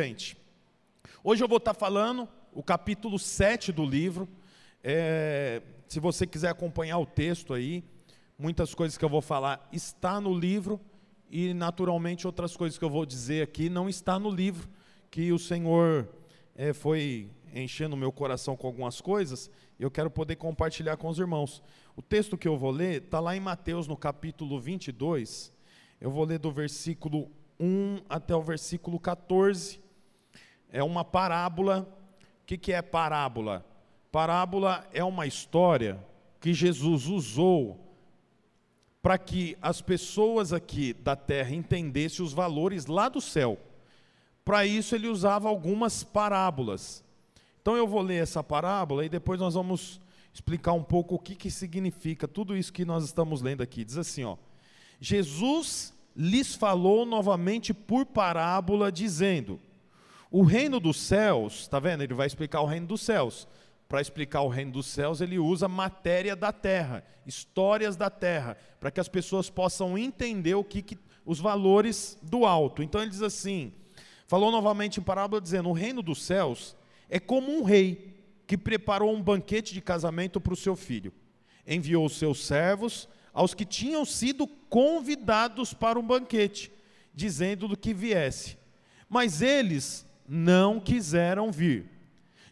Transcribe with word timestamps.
gente? 0.00 0.36
Hoje 1.24 1.42
eu 1.42 1.48
vou 1.48 1.58
estar 1.58 1.74
falando 1.74 2.28
o 2.52 2.62
capítulo 2.62 3.18
7 3.18 3.72
do 3.72 3.84
livro. 3.84 4.28
É, 4.80 5.60
se 5.88 5.98
você 5.98 6.24
quiser 6.24 6.50
acompanhar 6.50 6.98
o 6.98 7.06
texto 7.06 7.52
aí, 7.52 7.82
muitas 8.38 8.72
coisas 8.74 8.96
que 8.96 9.04
eu 9.04 9.08
vou 9.08 9.20
falar 9.20 9.68
está 9.72 10.20
no 10.20 10.32
livro 10.32 10.80
e 11.28 11.52
naturalmente 11.52 12.28
outras 12.28 12.56
coisas 12.56 12.78
que 12.78 12.84
eu 12.84 12.88
vou 12.88 13.04
dizer 13.04 13.42
aqui 13.42 13.68
não 13.68 13.88
está 13.88 14.20
no 14.20 14.30
livro, 14.30 14.68
que 15.10 15.32
o 15.32 15.38
Senhor 15.38 16.08
é, 16.54 16.72
foi 16.72 17.28
enchendo 17.52 17.96
o 17.96 17.98
meu 17.98 18.12
coração 18.12 18.56
com 18.56 18.68
algumas 18.68 19.00
coisas, 19.00 19.50
e 19.80 19.82
eu 19.82 19.90
quero 19.90 20.12
poder 20.12 20.36
compartilhar 20.36 20.96
com 20.96 21.08
os 21.08 21.18
irmãos. 21.18 21.60
O 21.96 22.02
texto 22.02 22.38
que 22.38 22.46
eu 22.46 22.56
vou 22.56 22.70
ler 22.70 23.02
está 23.02 23.18
lá 23.18 23.36
em 23.36 23.40
Mateus, 23.40 23.88
no 23.88 23.96
capítulo 23.96 24.60
22. 24.60 25.52
Eu 26.00 26.12
vou 26.12 26.24
ler 26.24 26.38
do 26.38 26.52
versículo 26.52 27.28
1 27.58 28.02
até 28.08 28.36
o 28.36 28.42
versículo 28.42 29.00
14. 29.00 29.87
É 30.70 30.82
uma 30.82 31.04
parábola. 31.04 31.88
O 32.42 32.46
que, 32.46 32.58
que 32.58 32.72
é 32.72 32.82
parábola? 32.82 33.64
Parábola 34.10 34.86
é 34.92 35.04
uma 35.04 35.26
história 35.26 35.98
que 36.40 36.54
Jesus 36.54 37.06
usou 37.06 37.78
para 39.02 39.18
que 39.18 39.56
as 39.62 39.80
pessoas 39.80 40.52
aqui 40.52 40.92
da 40.92 41.14
terra 41.16 41.54
entendessem 41.54 42.24
os 42.24 42.32
valores 42.32 42.86
lá 42.86 43.08
do 43.08 43.20
céu. 43.20 43.58
Para 44.44 44.66
isso, 44.66 44.94
ele 44.94 45.08
usava 45.08 45.48
algumas 45.48 46.02
parábolas. 46.02 47.04
Então 47.60 47.76
eu 47.76 47.86
vou 47.86 48.00
ler 48.00 48.22
essa 48.22 48.42
parábola 48.42 49.04
e 49.04 49.08
depois 49.08 49.38
nós 49.38 49.54
vamos 49.54 50.00
explicar 50.32 50.72
um 50.72 50.82
pouco 50.82 51.16
o 51.16 51.18
que, 51.18 51.34
que 51.34 51.50
significa 51.50 52.26
tudo 52.26 52.56
isso 52.56 52.72
que 52.72 52.84
nós 52.84 53.04
estamos 53.04 53.42
lendo 53.42 53.62
aqui. 53.62 53.84
Diz 53.84 53.98
assim, 53.98 54.24
ó: 54.24 54.36
Jesus 55.00 55.92
lhes 56.16 56.54
falou 56.54 57.04
novamente 57.04 57.74
por 57.74 58.06
parábola, 58.06 58.90
dizendo: 58.90 59.60
O 60.30 60.42
reino 60.42 60.78
dos 60.78 60.98
céus, 60.98 61.60
está 61.60 61.78
vendo? 61.78 62.02
Ele 62.02 62.14
vai 62.14 62.26
explicar 62.26 62.60
o 62.60 62.66
reino 62.66 62.86
dos 62.86 63.00
céus. 63.00 63.48
Para 63.88 64.02
explicar 64.02 64.42
o 64.42 64.48
reino 64.48 64.72
dos 64.72 64.86
céus, 64.86 65.22
ele 65.22 65.38
usa 65.38 65.66
matéria 65.66 66.36
da 66.36 66.52
terra, 66.52 67.02
histórias 67.26 67.96
da 67.96 68.10
terra, 68.10 68.56
para 68.78 68.90
que 68.90 69.00
as 69.00 69.08
pessoas 69.08 69.48
possam 69.48 69.96
entender 69.96 70.54
o 70.54 70.62
que, 70.62 70.82
que 70.82 70.98
os 71.24 71.40
valores 71.40 72.18
do 72.22 72.44
alto. 72.44 72.82
Então 72.82 73.00
ele 73.00 73.10
diz 73.10 73.22
assim: 73.22 73.72
falou 74.26 74.50
novamente 74.50 75.00
em 75.00 75.02
parábola, 75.02 75.40
dizendo: 75.40 75.70
O 75.70 75.72
reino 75.72 76.02
dos 76.02 76.22
céus 76.22 76.76
é 77.08 77.18
como 77.18 77.50
um 77.50 77.62
rei 77.62 78.14
que 78.46 78.58
preparou 78.58 79.14
um 79.14 79.22
banquete 79.22 79.72
de 79.72 79.80
casamento 79.80 80.38
para 80.38 80.52
o 80.52 80.56
seu 80.56 80.76
filho. 80.76 81.12
Enviou 81.66 82.04
os 82.04 82.18
seus 82.18 82.44
servos 82.46 83.08
aos 83.32 83.54
que 83.54 83.64
tinham 83.64 84.04
sido 84.04 84.46
convidados 84.46 85.72
para 85.72 85.98
um 85.98 86.06
banquete, 86.06 86.70
dizendo 87.14 87.68
do 87.68 87.76
que 87.76 87.94
viesse. 87.94 88.58
Mas 89.08 89.40
eles 89.40 90.07
não 90.28 90.78
quiseram 90.78 91.50
vir. 91.50 91.86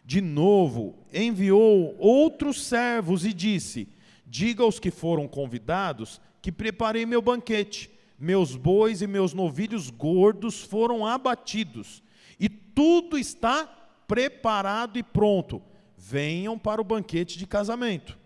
De 0.03 0.21
novo, 0.21 0.95
enviou 1.13 1.95
outros 1.99 2.63
servos 2.63 3.25
e 3.25 3.33
disse: 3.33 3.87
Diga 4.25 4.63
aos 4.63 4.79
que 4.79 4.89
foram 4.89 5.27
convidados 5.27 6.19
que 6.41 6.51
preparei 6.51 7.05
meu 7.05 7.21
banquete. 7.21 7.91
Meus 8.17 8.55
bois 8.55 9.01
e 9.01 9.07
meus 9.07 9.33
novilhos 9.33 9.91
gordos 9.91 10.63
foram 10.63 11.05
abatidos, 11.05 12.01
e 12.39 12.49
tudo 12.49 13.15
está 13.17 13.67
preparado 14.07 14.97
e 14.97 15.03
pronto. 15.03 15.61
Venham 15.95 16.57
para 16.57 16.81
o 16.81 16.85
banquete 16.85 17.37
de 17.37 17.45
casamento. 17.45 18.17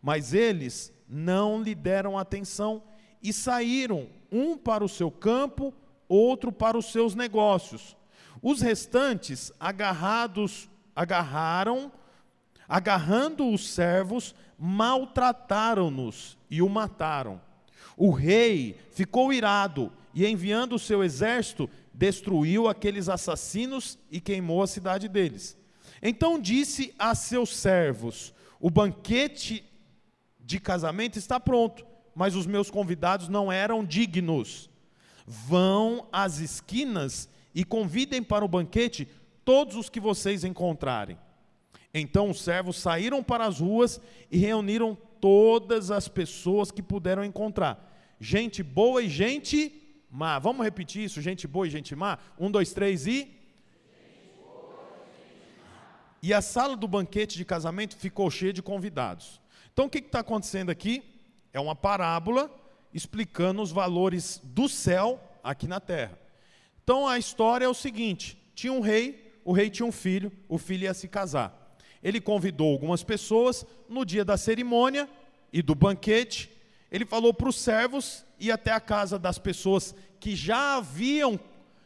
Mas 0.00 0.34
eles 0.34 0.92
não 1.08 1.62
lhe 1.62 1.74
deram 1.74 2.18
atenção 2.18 2.82
e 3.22 3.32
saíram, 3.32 4.08
um 4.30 4.56
para 4.56 4.84
o 4.84 4.88
seu 4.88 5.10
campo, 5.10 5.72
outro 6.08 6.52
para 6.52 6.76
os 6.76 6.92
seus 6.92 7.14
negócios. 7.14 7.96
Os 8.42 8.60
restantes, 8.60 9.52
agarrados, 9.60 10.68
agarraram, 10.96 11.92
agarrando 12.68 13.48
os 13.48 13.70
servos, 13.70 14.34
maltrataram-nos 14.58 16.36
e 16.50 16.60
o 16.60 16.68
mataram. 16.68 17.40
O 17.96 18.10
rei 18.10 18.76
ficou 18.90 19.32
irado 19.32 19.92
e, 20.12 20.26
enviando 20.26 20.74
o 20.74 20.78
seu 20.78 21.04
exército, 21.04 21.70
destruiu 21.94 22.68
aqueles 22.68 23.08
assassinos 23.08 23.98
e 24.10 24.20
queimou 24.20 24.62
a 24.62 24.66
cidade 24.66 25.08
deles. 25.08 25.56
Então 26.02 26.40
disse 26.40 26.92
a 26.98 27.14
seus 27.14 27.56
servos: 27.56 28.34
O 28.58 28.70
banquete 28.70 29.64
de 30.40 30.58
casamento 30.58 31.16
está 31.18 31.38
pronto, 31.38 31.86
mas 32.14 32.34
os 32.34 32.46
meus 32.46 32.70
convidados 32.70 33.28
não 33.28 33.52
eram 33.52 33.84
dignos. 33.84 34.68
Vão 35.24 36.08
às 36.10 36.38
esquinas 36.40 37.28
e 37.54 37.64
convidem 37.64 38.22
para 38.22 38.44
o 38.44 38.48
banquete 38.48 39.08
todos 39.44 39.76
os 39.76 39.88
que 39.88 40.00
vocês 40.00 40.44
encontrarem. 40.44 41.18
Então 41.94 42.30
os 42.30 42.40
servos 42.40 42.76
saíram 42.76 43.22
para 43.22 43.46
as 43.46 43.60
ruas 43.60 44.00
e 44.30 44.38
reuniram 44.38 44.96
todas 45.20 45.90
as 45.90 46.08
pessoas 46.08 46.70
que 46.70 46.82
puderam 46.82 47.24
encontrar, 47.24 48.16
gente 48.18 48.62
boa 48.62 49.02
e 49.02 49.08
gente 49.08 49.72
má. 50.10 50.38
Vamos 50.38 50.64
repetir 50.64 51.04
isso? 51.04 51.20
Gente 51.20 51.46
boa 51.46 51.66
e 51.66 51.70
gente 51.70 51.94
má? 51.94 52.18
Um, 52.38 52.50
dois, 52.50 52.72
três 52.72 53.06
e. 53.06 53.38
E 56.22 56.32
a 56.32 56.40
sala 56.40 56.76
do 56.76 56.86
banquete 56.86 57.36
de 57.36 57.44
casamento 57.44 57.96
ficou 57.96 58.30
cheia 58.30 58.52
de 58.52 58.62
convidados. 58.62 59.40
Então 59.72 59.86
o 59.86 59.90
que 59.90 59.98
está 59.98 60.20
acontecendo 60.20 60.70
aqui? 60.70 61.02
É 61.52 61.60
uma 61.60 61.74
parábola 61.74 62.50
explicando 62.94 63.60
os 63.60 63.72
valores 63.72 64.40
do 64.44 64.68
céu 64.68 65.20
aqui 65.42 65.66
na 65.66 65.80
terra. 65.80 66.21
Então 66.82 67.06
a 67.06 67.18
história 67.18 67.64
é 67.64 67.68
o 67.68 67.74
seguinte: 67.74 68.36
tinha 68.54 68.72
um 68.72 68.80
rei, 68.80 69.32
o 69.44 69.52
rei 69.52 69.70
tinha 69.70 69.86
um 69.86 69.92
filho, 69.92 70.32
o 70.48 70.58
filho 70.58 70.84
ia 70.84 70.94
se 70.94 71.08
casar. 71.08 71.76
Ele 72.02 72.20
convidou 72.20 72.72
algumas 72.72 73.04
pessoas 73.04 73.64
no 73.88 74.04
dia 74.04 74.24
da 74.24 74.36
cerimônia 74.36 75.08
e 75.52 75.62
do 75.62 75.74
banquete. 75.74 76.50
Ele 76.90 77.06
falou 77.06 77.32
para 77.32 77.48
os 77.48 77.56
servos 77.56 78.24
ir 78.38 78.50
até 78.50 78.72
a 78.72 78.80
casa 78.80 79.18
das 79.18 79.38
pessoas 79.38 79.94
que 80.18 80.34
já 80.34 80.76
haviam 80.76 81.38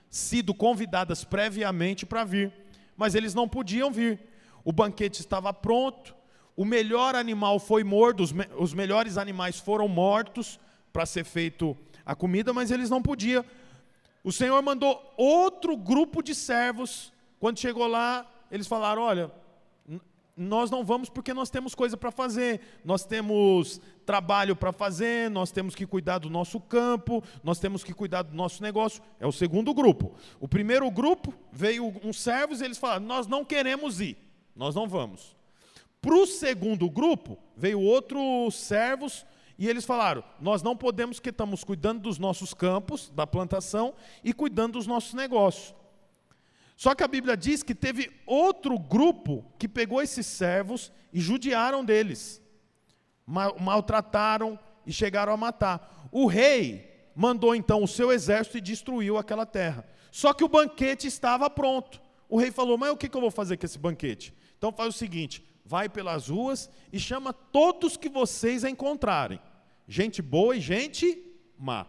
sido 0.08 0.54
convidadas 0.54 1.24
previamente 1.24 2.06
para 2.06 2.24
vir, 2.24 2.52
mas 2.96 3.14
eles 3.14 3.34
não 3.34 3.48
podiam 3.48 3.90
vir. 3.90 4.18
O 4.64 4.72
banquete 4.72 5.20
estava 5.20 5.52
pronto, 5.52 6.14
o 6.56 6.64
melhor 6.64 7.14
animal 7.14 7.58
foi 7.58 7.84
morto, 7.84 8.22
os, 8.22 8.32
me 8.32 8.46
os 8.56 8.72
melhores 8.72 9.18
animais 9.18 9.60
foram 9.60 9.86
mortos 9.86 10.58
para 10.92 11.04
ser 11.04 11.24
feito 11.24 11.76
a 12.04 12.14
comida, 12.14 12.52
mas 12.52 12.70
eles 12.70 12.88
não 12.88 13.02
podiam. 13.02 13.44
O 14.26 14.32
Senhor 14.32 14.60
mandou 14.60 15.14
outro 15.16 15.76
grupo 15.76 16.20
de 16.20 16.34
servos. 16.34 17.12
Quando 17.38 17.60
chegou 17.60 17.86
lá, 17.86 18.28
eles 18.50 18.66
falaram: 18.66 19.02
Olha, 19.02 19.30
nós 20.36 20.68
não 20.68 20.84
vamos 20.84 21.08
porque 21.08 21.32
nós 21.32 21.48
temos 21.48 21.76
coisa 21.76 21.96
para 21.96 22.10
fazer, 22.10 22.60
nós 22.84 23.04
temos 23.04 23.80
trabalho 24.04 24.56
para 24.56 24.72
fazer, 24.72 25.30
nós 25.30 25.52
temos 25.52 25.76
que 25.76 25.86
cuidar 25.86 26.18
do 26.18 26.28
nosso 26.28 26.58
campo, 26.58 27.22
nós 27.44 27.60
temos 27.60 27.84
que 27.84 27.94
cuidar 27.94 28.22
do 28.22 28.34
nosso 28.34 28.64
negócio. 28.64 29.00
É 29.20 29.26
o 29.28 29.30
segundo 29.30 29.72
grupo. 29.72 30.16
O 30.40 30.48
primeiro 30.48 30.90
grupo 30.90 31.32
veio 31.52 31.94
uns 32.02 32.20
servos 32.20 32.60
e 32.60 32.64
eles 32.64 32.78
falaram: 32.78 33.06
Nós 33.06 33.28
não 33.28 33.44
queremos 33.44 34.00
ir, 34.00 34.18
nós 34.56 34.74
não 34.74 34.88
vamos. 34.88 35.36
Para 36.00 36.16
o 36.16 36.26
segundo 36.26 36.90
grupo 36.90 37.38
veio 37.56 37.80
outros 37.80 38.56
servos 38.56 39.24
e 39.58 39.68
eles 39.68 39.84
falaram: 39.84 40.22
Nós 40.40 40.62
não 40.62 40.76
podemos 40.76 41.18
porque 41.18 41.30
estamos 41.30 41.64
cuidando 41.64 42.00
dos 42.00 42.18
nossos 42.18 42.52
campos, 42.52 43.10
da 43.10 43.26
plantação 43.26 43.94
e 44.22 44.32
cuidando 44.32 44.74
dos 44.74 44.86
nossos 44.86 45.14
negócios. 45.14 45.74
Só 46.76 46.94
que 46.94 47.02
a 47.02 47.08
Bíblia 47.08 47.36
diz 47.36 47.62
que 47.62 47.74
teve 47.74 48.12
outro 48.26 48.78
grupo 48.78 49.44
que 49.58 49.66
pegou 49.66 50.02
esses 50.02 50.26
servos 50.26 50.92
e 51.10 51.20
judiaram 51.20 51.82
deles, 51.82 52.42
maltrataram 53.26 54.58
e 54.86 54.92
chegaram 54.92 55.32
a 55.32 55.36
matar. 55.38 56.08
O 56.12 56.26
rei 56.26 57.10
mandou 57.14 57.54
então 57.54 57.82
o 57.82 57.88
seu 57.88 58.12
exército 58.12 58.58
e 58.58 58.60
destruiu 58.60 59.16
aquela 59.16 59.46
terra. 59.46 59.88
Só 60.12 60.34
que 60.34 60.44
o 60.44 60.48
banquete 60.48 61.06
estava 61.06 61.48
pronto. 61.48 62.00
O 62.28 62.38
rei 62.38 62.50
falou: 62.50 62.76
Mas 62.76 62.90
o 62.90 62.96
que 62.96 63.14
eu 63.14 63.20
vou 63.20 63.30
fazer 63.30 63.56
com 63.56 63.64
esse 63.64 63.78
banquete? 63.78 64.34
Então 64.58 64.70
faz 64.70 64.94
o 64.94 64.98
seguinte: 64.98 65.42
vai 65.66 65.88
pelas 65.88 66.28
ruas 66.28 66.70
e 66.92 66.98
chama 66.98 67.32
todos 67.32 67.96
que 67.96 68.08
vocês 68.08 68.62
encontrarem, 68.62 69.40
gente 69.88 70.22
boa 70.22 70.56
e 70.56 70.60
gente 70.60 71.20
má. 71.58 71.86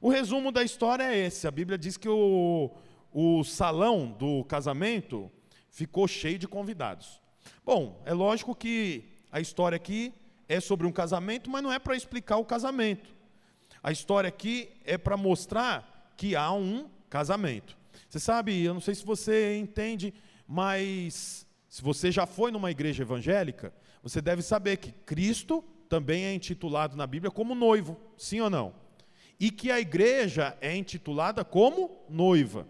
O 0.00 0.08
resumo 0.08 0.50
da 0.50 0.62
história 0.62 1.04
é 1.04 1.26
esse: 1.26 1.46
a 1.46 1.50
Bíblia 1.50 1.76
diz 1.76 1.96
que 1.96 2.08
o, 2.08 2.70
o 3.12 3.44
salão 3.44 4.10
do 4.18 4.44
casamento 4.44 5.30
ficou 5.70 6.08
cheio 6.08 6.38
de 6.38 6.48
convidados. 6.48 7.20
Bom, 7.64 8.02
é 8.06 8.14
lógico 8.14 8.54
que 8.54 9.04
a 9.30 9.40
história 9.40 9.76
aqui 9.76 10.12
é 10.48 10.58
sobre 10.58 10.86
um 10.86 10.92
casamento, 10.92 11.50
mas 11.50 11.62
não 11.62 11.72
é 11.72 11.78
para 11.78 11.96
explicar 11.96 12.38
o 12.38 12.44
casamento. 12.44 13.14
A 13.82 13.92
história 13.92 14.28
aqui 14.28 14.70
é 14.84 14.96
para 14.96 15.16
mostrar 15.16 16.12
que 16.16 16.34
há 16.34 16.50
um 16.50 16.88
casamento. 17.10 17.76
Você 18.08 18.18
sabe, 18.18 18.64
eu 18.64 18.72
não 18.72 18.80
sei 18.80 18.94
se 18.94 19.04
você 19.04 19.58
entende, 19.58 20.14
mas 20.46 21.45
se 21.76 21.82
você 21.82 22.10
já 22.10 22.24
foi 22.24 22.50
numa 22.50 22.70
igreja 22.70 23.02
evangélica, 23.02 23.70
você 24.02 24.22
deve 24.22 24.40
saber 24.40 24.78
que 24.78 24.90
Cristo 24.90 25.62
também 25.90 26.24
é 26.24 26.32
intitulado 26.32 26.96
na 26.96 27.06
Bíblia 27.06 27.30
como 27.30 27.54
noivo, 27.54 28.00
sim 28.16 28.40
ou 28.40 28.48
não? 28.48 28.72
E 29.38 29.50
que 29.50 29.70
a 29.70 29.78
igreja 29.78 30.56
é 30.62 30.74
intitulada 30.74 31.44
como 31.44 32.02
noiva. 32.08 32.66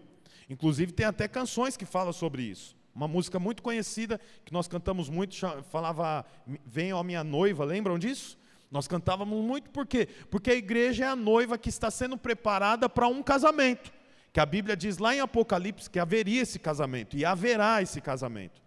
Inclusive, 0.49 0.91
tem 0.91 1.05
até 1.05 1.25
canções 1.25 1.77
que 1.77 1.85
falam 1.85 2.11
sobre 2.11 2.43
isso. 2.43 2.75
Uma 2.93 3.07
música 3.07 3.39
muito 3.39 3.63
conhecida, 3.63 4.19
que 4.43 4.51
nós 4.51 4.67
cantamos 4.67 5.07
muito, 5.07 5.37
falava 5.71 6.25
Venha 6.65 6.97
a 6.97 7.01
minha 7.01 7.23
noiva, 7.23 7.63
lembram 7.63 7.97
disso? 7.97 8.37
Nós 8.69 8.89
cantávamos 8.89 9.41
muito 9.41 9.69
por 9.69 9.87
quê? 9.87 10.09
Porque 10.29 10.51
a 10.51 10.55
igreja 10.55 11.05
é 11.05 11.07
a 11.07 11.15
noiva 11.15 11.57
que 11.57 11.69
está 11.69 11.89
sendo 11.89 12.17
preparada 12.17 12.89
para 12.89 13.07
um 13.07 13.23
casamento. 13.23 13.89
Que 14.33 14.41
a 14.41 14.45
Bíblia 14.45 14.75
diz 14.75 14.97
lá 14.97 15.15
em 15.15 15.21
Apocalipse 15.21 15.89
que 15.89 15.97
haveria 15.97 16.41
esse 16.41 16.59
casamento, 16.59 17.15
e 17.15 17.23
haverá 17.23 17.81
esse 17.81 18.01
casamento. 18.01 18.66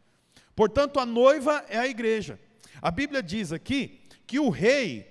Portanto, 0.55 1.01
a 1.01 1.07
noiva 1.07 1.65
é 1.69 1.79
a 1.79 1.87
igreja. 1.87 2.39
A 2.83 2.91
Bíblia 2.91 3.23
diz 3.23 3.53
aqui 3.53 4.01
que 4.27 4.39
o 4.39 4.49
rei 4.49 5.07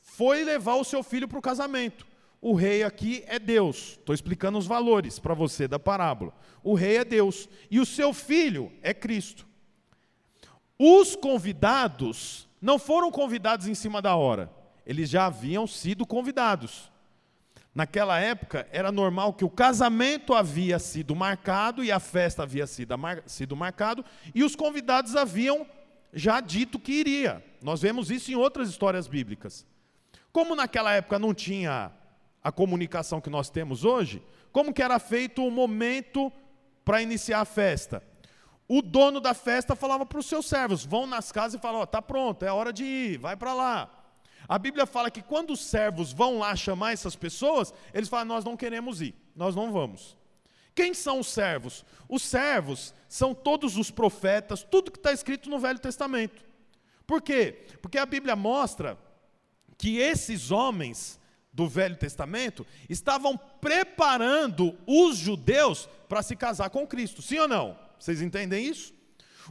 foi 0.00 0.44
levar 0.44 0.76
o 0.76 0.84
seu 0.84 1.02
filho 1.02 1.28
para 1.28 1.38
o 1.38 1.42
casamento. 1.42 2.06
O 2.40 2.54
rei 2.54 2.82
aqui 2.82 3.24
é 3.26 3.38
Deus. 3.38 3.96
Estou 3.98 4.14
explicando 4.14 4.58
os 4.58 4.66
valores 4.66 5.18
para 5.18 5.34
você 5.34 5.66
da 5.66 5.78
parábola. 5.78 6.32
O 6.62 6.74
rei 6.74 6.98
é 6.98 7.04
Deus 7.04 7.48
e 7.70 7.80
o 7.80 7.86
seu 7.86 8.12
filho 8.12 8.72
é 8.82 8.94
Cristo. 8.94 9.46
Os 10.78 11.16
convidados 11.16 12.46
não 12.60 12.78
foram 12.78 13.10
convidados 13.10 13.66
em 13.66 13.74
cima 13.74 14.02
da 14.02 14.14
hora, 14.16 14.50
eles 14.84 15.08
já 15.08 15.26
haviam 15.26 15.66
sido 15.66 16.06
convidados. 16.06 16.90
Naquela 17.76 18.18
época, 18.18 18.66
era 18.72 18.90
normal 18.90 19.34
que 19.34 19.44
o 19.44 19.50
casamento 19.50 20.32
havia 20.32 20.78
sido 20.78 21.14
marcado 21.14 21.84
e 21.84 21.92
a 21.92 22.00
festa 22.00 22.42
havia 22.42 22.66
sido, 22.66 22.96
mar, 22.96 23.22
sido 23.26 23.54
marcado, 23.54 24.02
e 24.34 24.42
os 24.42 24.56
convidados 24.56 25.14
haviam 25.14 25.66
já 26.10 26.40
dito 26.40 26.78
que 26.78 26.92
iria. 26.92 27.44
Nós 27.60 27.82
vemos 27.82 28.10
isso 28.10 28.30
em 28.30 28.34
outras 28.34 28.70
histórias 28.70 29.06
bíblicas. 29.06 29.66
Como 30.32 30.56
naquela 30.56 30.94
época 30.94 31.18
não 31.18 31.34
tinha 31.34 31.92
a 32.42 32.50
comunicação 32.50 33.20
que 33.20 33.28
nós 33.28 33.50
temos 33.50 33.84
hoje, 33.84 34.22
como 34.50 34.72
que 34.72 34.82
era 34.82 34.98
feito 34.98 35.44
o 35.44 35.50
momento 35.50 36.32
para 36.82 37.02
iniciar 37.02 37.42
a 37.42 37.44
festa? 37.44 38.02
O 38.66 38.80
dono 38.80 39.20
da 39.20 39.34
festa 39.34 39.76
falava 39.76 40.06
para 40.06 40.18
os 40.18 40.24
seus 40.24 40.46
servos: 40.46 40.82
vão 40.82 41.06
nas 41.06 41.30
casas 41.30 41.60
e 41.60 41.62
falam: 41.62 41.82
está 41.82 42.00
pronto, 42.00 42.42
é 42.42 42.50
hora 42.50 42.72
de 42.72 42.84
ir, 42.84 43.18
vai 43.18 43.36
para 43.36 43.52
lá. 43.52 43.95
A 44.48 44.58
Bíblia 44.58 44.86
fala 44.86 45.10
que 45.10 45.22
quando 45.22 45.52
os 45.52 45.60
servos 45.60 46.12
vão 46.12 46.38
lá 46.38 46.54
chamar 46.54 46.92
essas 46.92 47.16
pessoas, 47.16 47.72
eles 47.92 48.08
falam: 48.08 48.26
Nós 48.26 48.44
não 48.44 48.56
queremos 48.56 49.00
ir, 49.00 49.14
nós 49.34 49.54
não 49.54 49.72
vamos. 49.72 50.16
Quem 50.74 50.92
são 50.92 51.20
os 51.20 51.28
servos? 51.28 51.84
Os 52.08 52.22
servos 52.22 52.94
são 53.08 53.34
todos 53.34 53.78
os 53.78 53.90
profetas, 53.90 54.62
tudo 54.62 54.90
que 54.90 54.98
está 54.98 55.10
escrito 55.12 55.48
no 55.48 55.58
Velho 55.58 55.78
Testamento. 55.78 56.44
Por 57.06 57.22
quê? 57.22 57.66
Porque 57.80 57.96
a 57.96 58.04
Bíblia 58.04 58.36
mostra 58.36 58.98
que 59.78 59.98
esses 59.98 60.50
homens 60.50 61.18
do 61.52 61.66
Velho 61.66 61.96
Testamento 61.96 62.66
estavam 62.90 63.38
preparando 63.60 64.76
os 64.86 65.16
judeus 65.16 65.88
para 66.08 66.22
se 66.22 66.36
casar 66.36 66.68
com 66.68 66.86
Cristo. 66.86 67.22
Sim 67.22 67.38
ou 67.38 67.48
não? 67.48 67.78
Vocês 67.98 68.20
entendem 68.20 68.66
isso? 68.66 68.92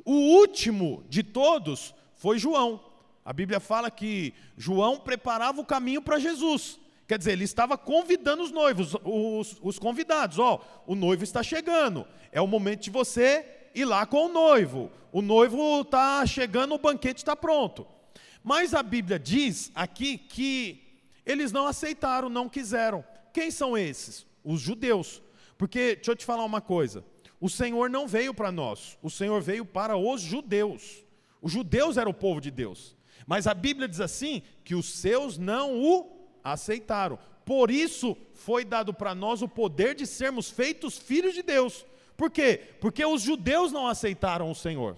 O 0.03 0.13
último 0.13 1.03
de 1.09 1.23
todos 1.23 1.95
foi 2.15 2.37
João. 2.37 2.79
A 3.25 3.33
Bíblia 3.33 3.59
fala 3.59 3.89
que 3.89 4.35
João 4.55 4.99
preparava 4.99 5.59
o 5.59 5.65
caminho 5.65 5.99
para 5.99 6.19
Jesus. 6.19 6.79
Quer 7.07 7.17
dizer, 7.17 7.31
ele 7.31 7.43
estava 7.43 7.75
convidando 7.75 8.43
os 8.43 8.51
noivos, 8.51 8.95
os, 9.03 9.57
os 9.61 9.79
convidados. 9.79 10.37
Ó, 10.37 10.63
o 10.85 10.93
noivo 10.93 11.23
está 11.23 11.41
chegando. 11.41 12.05
É 12.31 12.39
o 12.39 12.45
momento 12.45 12.83
de 12.83 12.91
você 12.91 13.45
ir 13.73 13.85
lá 13.85 14.05
com 14.05 14.27
o 14.27 14.31
noivo. 14.31 14.91
O 15.11 15.23
noivo 15.23 15.81
está 15.81 16.23
chegando, 16.25 16.75
o 16.75 16.79
banquete 16.79 17.17
está 17.17 17.35
pronto. 17.35 17.87
Mas 18.43 18.75
a 18.75 18.83
Bíblia 18.83 19.17
diz 19.17 19.71
aqui 19.73 20.19
que 20.19 21.01
eles 21.25 21.51
não 21.51 21.65
aceitaram, 21.65 22.29
não 22.29 22.47
quiseram. 22.47 23.03
Quem 23.33 23.49
são 23.49 23.75
esses? 23.75 24.25
Os 24.43 24.61
judeus. 24.61 25.21
Porque, 25.57 25.95
deixa 25.95 26.11
eu 26.11 26.15
te 26.15 26.25
falar 26.25 26.45
uma 26.45 26.61
coisa: 26.61 27.03
o 27.41 27.49
Senhor 27.49 27.89
não 27.89 28.07
veio 28.07 28.33
para 28.33 28.51
nós, 28.51 28.97
o 29.01 29.09
Senhor 29.09 29.41
veio 29.41 29.65
para 29.65 29.97
os 29.97 30.21
judeus. 30.21 31.03
Os 31.41 31.51
judeus 31.51 31.97
eram 31.97 32.11
o 32.11 32.13
povo 32.13 32.39
de 32.39 32.51
Deus. 32.51 32.94
Mas 33.25 33.47
a 33.47 33.53
Bíblia 33.53 33.87
diz 33.87 33.99
assim: 33.99 34.41
que 34.63 34.75
os 34.75 34.85
seus 34.85 35.37
não 35.37 35.81
o 35.81 36.27
aceitaram. 36.43 37.17
Por 37.43 37.69
isso 37.69 38.17
foi 38.33 38.65
dado 38.65 38.93
para 38.93 39.13
nós 39.13 39.41
o 39.41 39.47
poder 39.47 39.95
de 39.95 40.05
sermos 40.05 40.49
feitos 40.49 40.97
filhos 40.97 41.33
de 41.33 41.43
Deus. 41.43 41.85
Por 42.17 42.31
quê? 42.31 42.59
Porque 42.79 43.05
os 43.05 43.21
judeus 43.21 43.71
não 43.71 43.87
aceitaram 43.87 44.49
o 44.49 44.55
Senhor. 44.55 44.95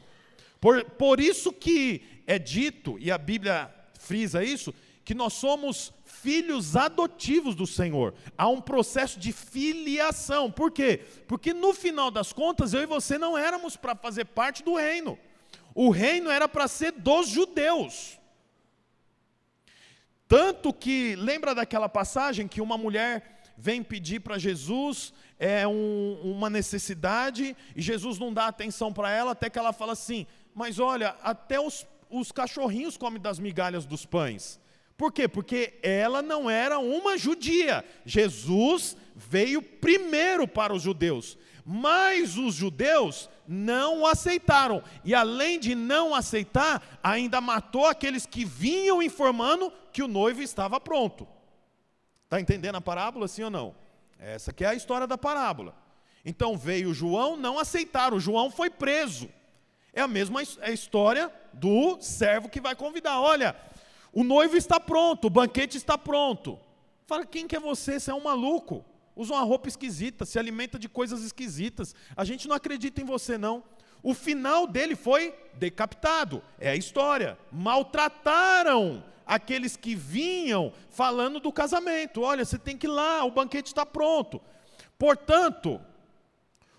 Por, 0.59 0.83
por 0.91 1.19
isso 1.19 1.51
que 1.51 2.01
é 2.25 2.39
dito, 2.39 2.97
e 2.99 3.11
a 3.11 3.17
Bíblia 3.17 3.73
frisa 3.99 4.43
isso, 4.43 4.73
que 5.03 5.13
nós 5.13 5.33
somos 5.33 5.93
filhos 6.05 6.75
adotivos 6.75 7.55
do 7.55 7.65
Senhor. 7.65 8.13
Há 8.37 8.47
um 8.47 8.59
processo 8.59 9.19
de 9.19 9.31
filiação. 9.31 10.51
Por 10.51 10.71
quê? 10.71 11.01
Porque 11.27 11.53
no 11.53 11.73
final 11.73 12.11
das 12.11 12.33
contas, 12.33 12.73
eu 12.73 12.81
e 12.81 12.85
você 12.85 13.17
não 13.17 13.37
éramos 13.37 13.77
para 13.77 13.95
fazer 13.95 14.25
parte 14.25 14.63
do 14.63 14.75
reino. 14.75 15.17
O 15.79 15.91
reino 15.91 16.31
era 16.31 16.49
para 16.49 16.67
ser 16.67 16.91
dos 16.91 17.27
judeus. 17.27 18.19
Tanto 20.27 20.73
que, 20.73 21.15
lembra 21.15 21.53
daquela 21.53 21.87
passagem 21.87 22.47
que 22.47 22.61
uma 22.61 22.79
mulher 22.79 23.43
vem 23.55 23.83
pedir 23.83 24.21
para 24.21 24.39
Jesus 24.39 25.13
é, 25.37 25.67
um, 25.67 26.19
uma 26.23 26.49
necessidade 26.49 27.55
e 27.75 27.81
Jesus 27.83 28.17
não 28.17 28.33
dá 28.33 28.47
atenção 28.47 28.91
para 28.91 29.11
ela, 29.11 29.33
até 29.33 29.51
que 29.51 29.59
ela 29.59 29.71
fala 29.71 29.93
assim: 29.93 30.25
Mas 30.51 30.79
olha, 30.79 31.15
até 31.21 31.59
os, 31.59 31.85
os 32.09 32.31
cachorrinhos 32.31 32.97
comem 32.97 33.21
das 33.21 33.37
migalhas 33.37 33.85
dos 33.85 34.03
pães. 34.03 34.59
Por 34.97 35.13
quê? 35.13 35.27
Porque 35.27 35.75
ela 35.83 36.23
não 36.23 36.49
era 36.49 36.79
uma 36.79 37.19
judia. 37.19 37.85
Jesus 38.03 38.97
veio 39.15 39.61
primeiro 39.61 40.47
para 40.47 40.73
os 40.73 40.81
judeus. 40.81 41.37
Mas 41.69 42.37
os 42.37 42.55
judeus 42.55 43.29
não 43.45 43.99
o 43.99 44.07
aceitaram. 44.07 44.81
E 45.03 45.13
além 45.13 45.59
de 45.59 45.75
não 45.75 46.15
aceitar, 46.15 46.81
ainda 47.03 47.41
matou 47.41 47.85
aqueles 47.85 48.25
que 48.25 48.45
vinham 48.45 49.03
informando 49.03 49.69
que 49.91 50.01
o 50.01 50.07
noivo 50.07 50.41
estava 50.41 50.79
pronto. 50.79 51.27
Está 52.23 52.39
entendendo 52.39 52.77
a 52.77 52.81
parábola, 52.81 53.27
sim 53.27 53.43
ou 53.43 53.49
não? 53.49 53.75
Essa 54.17 54.53
que 54.53 54.63
é 54.63 54.69
a 54.69 54.75
história 54.75 55.05
da 55.05 55.17
parábola. 55.17 55.75
Então 56.23 56.57
veio 56.57 56.93
João, 56.93 57.35
não 57.35 57.59
aceitaram, 57.59 58.17
João 58.17 58.49
foi 58.49 58.69
preso. 58.69 59.29
É 59.91 59.99
a 59.99 60.07
mesma 60.07 60.41
é 60.61 60.71
história 60.71 61.29
do 61.51 61.97
servo 61.99 62.47
que 62.47 62.61
vai 62.61 62.77
convidar. 62.77 63.19
Olha, 63.19 63.53
o 64.13 64.23
noivo 64.23 64.55
está 64.55 64.79
pronto, 64.79 65.27
o 65.27 65.29
banquete 65.29 65.75
está 65.75 65.97
pronto. 65.97 66.57
Fala, 67.05 67.25
quem 67.25 67.45
que 67.45 67.57
é 67.57 67.59
você? 67.59 67.99
Você 67.99 68.09
é 68.09 68.13
um 68.13 68.23
maluco 68.23 68.85
usa 69.17 69.33
uma 69.33 69.43
roupa 69.43 69.67
esquisita, 69.67 70.25
se 70.25 70.37
alimenta 70.37 70.77
de 70.77 70.87
coisas 70.87 71.23
esquisitas. 71.23 71.95
A 72.15 72.23
gente 72.23 72.47
não 72.47 72.55
acredita 72.55 73.01
em 73.01 73.05
você, 73.05 73.37
não. 73.37 73.63
O 74.03 74.13
final 74.13 74.67
dele 74.67 74.95
foi 74.95 75.33
decapitado, 75.55 76.41
é 76.59 76.69
a 76.69 76.75
história. 76.75 77.37
Maltrataram 77.51 79.03
aqueles 79.25 79.75
que 79.75 79.95
vinham 79.95 80.71
falando 80.89 81.39
do 81.39 81.51
casamento. 81.51 82.21
Olha, 82.21 82.45
você 82.45 82.57
tem 82.57 82.77
que 82.77 82.85
ir 82.85 82.91
lá, 82.91 83.25
o 83.25 83.31
banquete 83.31 83.67
está 83.67 83.85
pronto. 83.85 84.39
Portanto, 84.97 85.81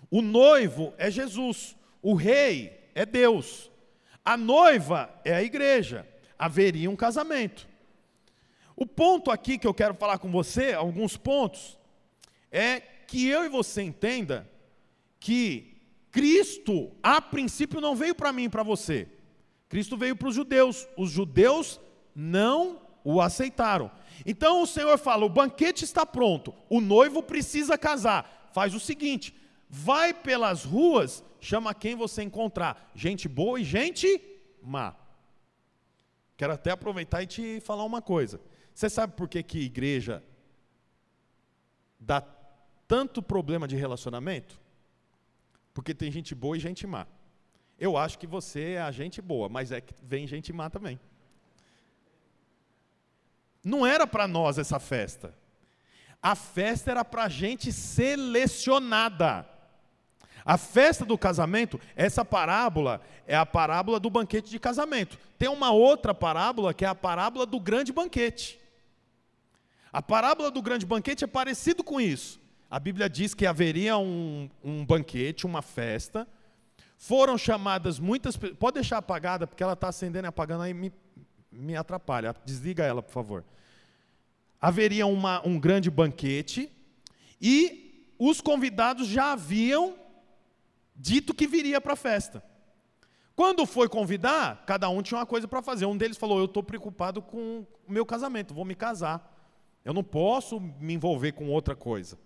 o 0.09 0.21
noivo 0.21 0.93
é 0.97 1.11
Jesus, 1.11 1.75
o 2.01 2.15
rei 2.15 2.89
é 2.95 3.05
Deus, 3.05 3.69
a 4.23 4.35
noiva 4.35 5.09
é 5.23 5.35
a 5.35 5.43
igreja. 5.43 6.07
Haveria 6.37 6.89
um 6.89 6.95
casamento. 6.95 7.67
O 8.75 8.85
ponto 8.85 9.29
aqui 9.29 9.57
que 9.57 9.67
eu 9.67 9.73
quero 9.73 9.93
falar 9.93 10.19
com 10.19 10.31
você, 10.31 10.73
alguns 10.73 11.17
pontos, 11.17 11.77
é 12.51 12.79
que 12.79 13.27
eu 13.27 13.45
e 13.45 13.49
você 13.49 13.81
entenda 13.81 14.49
que 15.19 15.77
Cristo, 16.11 16.91
a 17.03 17.21
princípio, 17.21 17.81
não 17.81 17.95
veio 17.95 18.15
para 18.15 18.33
mim 18.33 18.43
e 18.43 18.49
para 18.49 18.63
você. 18.63 19.07
Cristo 19.67 19.95
veio 19.95 20.15
para 20.15 20.27
os 20.27 20.35
judeus. 20.35 20.87
Os 20.97 21.11
judeus 21.11 21.79
não 22.15 22.81
o 23.03 23.21
aceitaram. 23.21 23.91
Então 24.25 24.61
o 24.61 24.67
Senhor 24.67 24.97
fala: 24.97 25.25
o 25.25 25.29
banquete 25.29 25.83
está 25.83 26.05
pronto, 26.05 26.53
o 26.69 26.81
noivo 26.81 27.21
precisa 27.21 27.77
casar. 27.77 28.49
Faz 28.53 28.73
o 28.73 28.79
seguinte: 28.79 29.35
vai 29.69 30.13
pelas 30.13 30.63
ruas, 30.63 31.23
chama 31.39 31.73
quem 31.73 31.95
você 31.95 32.23
encontrar, 32.23 32.91
gente 32.95 33.27
boa 33.27 33.59
e 33.59 33.63
gente 33.63 34.21
má. 34.61 34.95
Quero 36.35 36.53
até 36.53 36.71
aproveitar 36.71 37.21
e 37.21 37.27
te 37.27 37.59
falar 37.61 37.83
uma 37.83 38.01
coisa. 38.01 38.39
Você 38.73 38.89
sabe 38.89 39.13
por 39.13 39.27
que, 39.27 39.43
que 39.43 39.59
igreja 39.59 40.23
dá 41.99 42.21
tanto 42.89 43.21
problema 43.21 43.67
de 43.67 43.75
relacionamento? 43.75 44.59
Porque 45.75 45.93
tem 45.93 46.11
gente 46.11 46.33
boa 46.33 46.57
e 46.57 46.59
gente 46.59 46.87
má. 46.87 47.05
Eu 47.79 47.95
acho 47.95 48.17
que 48.17 48.25
você 48.25 48.71
é 48.71 48.81
a 48.81 48.91
gente 48.91 49.21
boa, 49.21 49.47
mas 49.47 49.71
é 49.71 49.79
que 49.79 49.93
vem 50.01 50.25
gente 50.25 50.51
má 50.51 50.71
também. 50.71 50.99
Não 53.63 53.85
era 53.85 54.07
para 54.07 54.27
nós 54.27 54.57
essa 54.57 54.79
festa. 54.79 55.35
A 56.21 56.33
festa 56.33 56.89
era 56.89 57.05
para 57.05 57.29
gente 57.29 57.71
selecionada. 57.71 59.47
A 60.43 60.57
festa 60.57 61.05
do 61.05 61.17
casamento, 61.17 61.79
essa 61.95 62.25
parábola 62.25 63.01
é 63.27 63.35
a 63.35 63.45
parábola 63.45 63.99
do 63.99 64.09
banquete 64.09 64.49
de 64.49 64.57
casamento. 64.57 65.19
Tem 65.37 65.47
uma 65.47 65.71
outra 65.71 66.13
parábola 66.13 66.73
que 66.73 66.83
é 66.83 66.87
a 66.87 66.95
parábola 66.95 67.45
do 67.45 67.59
grande 67.59 67.93
banquete. 67.93 68.59
A 69.93 70.01
parábola 70.01 70.49
do 70.49 70.61
grande 70.61 70.87
banquete 70.87 71.23
é 71.23 71.27
parecido 71.27 71.83
com 71.83 72.01
isso. 72.01 72.38
A 72.69 72.79
Bíblia 72.79 73.09
diz 73.09 73.33
que 73.33 73.47
haveria 73.47 73.97
um, 73.97 74.47
um 74.63 74.85
banquete, 74.85 75.47
uma 75.47 75.61
festa. 75.61 76.27
Foram 76.97 77.35
chamadas 77.35 77.97
muitas 77.97 78.37
pessoas. 78.37 78.59
Pode 78.59 78.75
deixar 78.75 78.97
apagada, 78.97 79.47
porque 79.47 79.63
ela 79.63 79.73
está 79.73 79.87
acendendo 79.87 80.27
e 80.27 80.29
apagando, 80.29 80.61
aí 80.61 80.73
me, 80.73 80.93
me 81.51 81.75
atrapalha. 81.75 82.35
Desliga 82.45 82.83
ela, 82.83 83.01
por 83.01 83.11
favor. 83.11 83.43
Haveria 84.61 85.07
uma, 85.07 85.45
um 85.47 85.59
grande 85.59 85.89
banquete 85.89 86.71
e 87.41 88.13
os 88.19 88.39
convidados 88.39 89.07
já 89.07 89.31
haviam 89.31 89.95
dito 90.95 91.33
que 91.33 91.47
viria 91.47 91.81
para 91.81 91.93
a 91.93 91.95
festa. 91.95 92.43
Quando 93.35 93.65
foi 93.65 93.89
convidar, 93.89 94.63
cada 94.67 94.89
um 94.89 95.01
tinha 95.01 95.17
uma 95.17 95.25
coisa 95.25 95.47
para 95.47 95.61
fazer. 95.61 95.85
Um 95.85 95.97
deles 95.97 96.17
falou: 96.17 96.37
Eu 96.37 96.45
estou 96.45 96.61
preocupado 96.61 97.19
com 97.19 97.65
o 97.87 97.91
meu 97.91 98.05
casamento, 98.05 98.53
vou 98.53 98.65
me 98.65 98.75
casar. 98.75 99.35
Eu 99.83 99.93
não 99.93 100.03
posso 100.03 100.59
me 100.59 100.93
envolver 100.93 101.31
com 101.31 101.49
outra 101.49 101.75
coisa. 101.75 102.19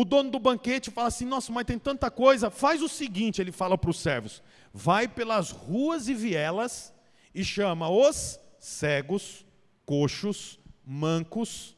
O 0.00 0.04
dono 0.06 0.30
do 0.30 0.38
banquete 0.38 0.90
fala 0.90 1.08
assim: 1.08 1.26
Nossa, 1.26 1.52
mas 1.52 1.66
tem 1.66 1.78
tanta 1.78 2.10
coisa. 2.10 2.48
Faz 2.48 2.80
o 2.80 2.88
seguinte: 2.88 3.38
ele 3.38 3.52
fala 3.52 3.76
para 3.76 3.90
os 3.90 4.00
servos: 4.00 4.42
Vai 4.72 5.06
pelas 5.06 5.50
ruas 5.50 6.08
e 6.08 6.14
vielas 6.14 6.90
e 7.34 7.44
chama 7.44 7.90
os 7.90 8.40
cegos, 8.58 9.44
coxos, 9.84 10.58
mancos, 10.86 11.76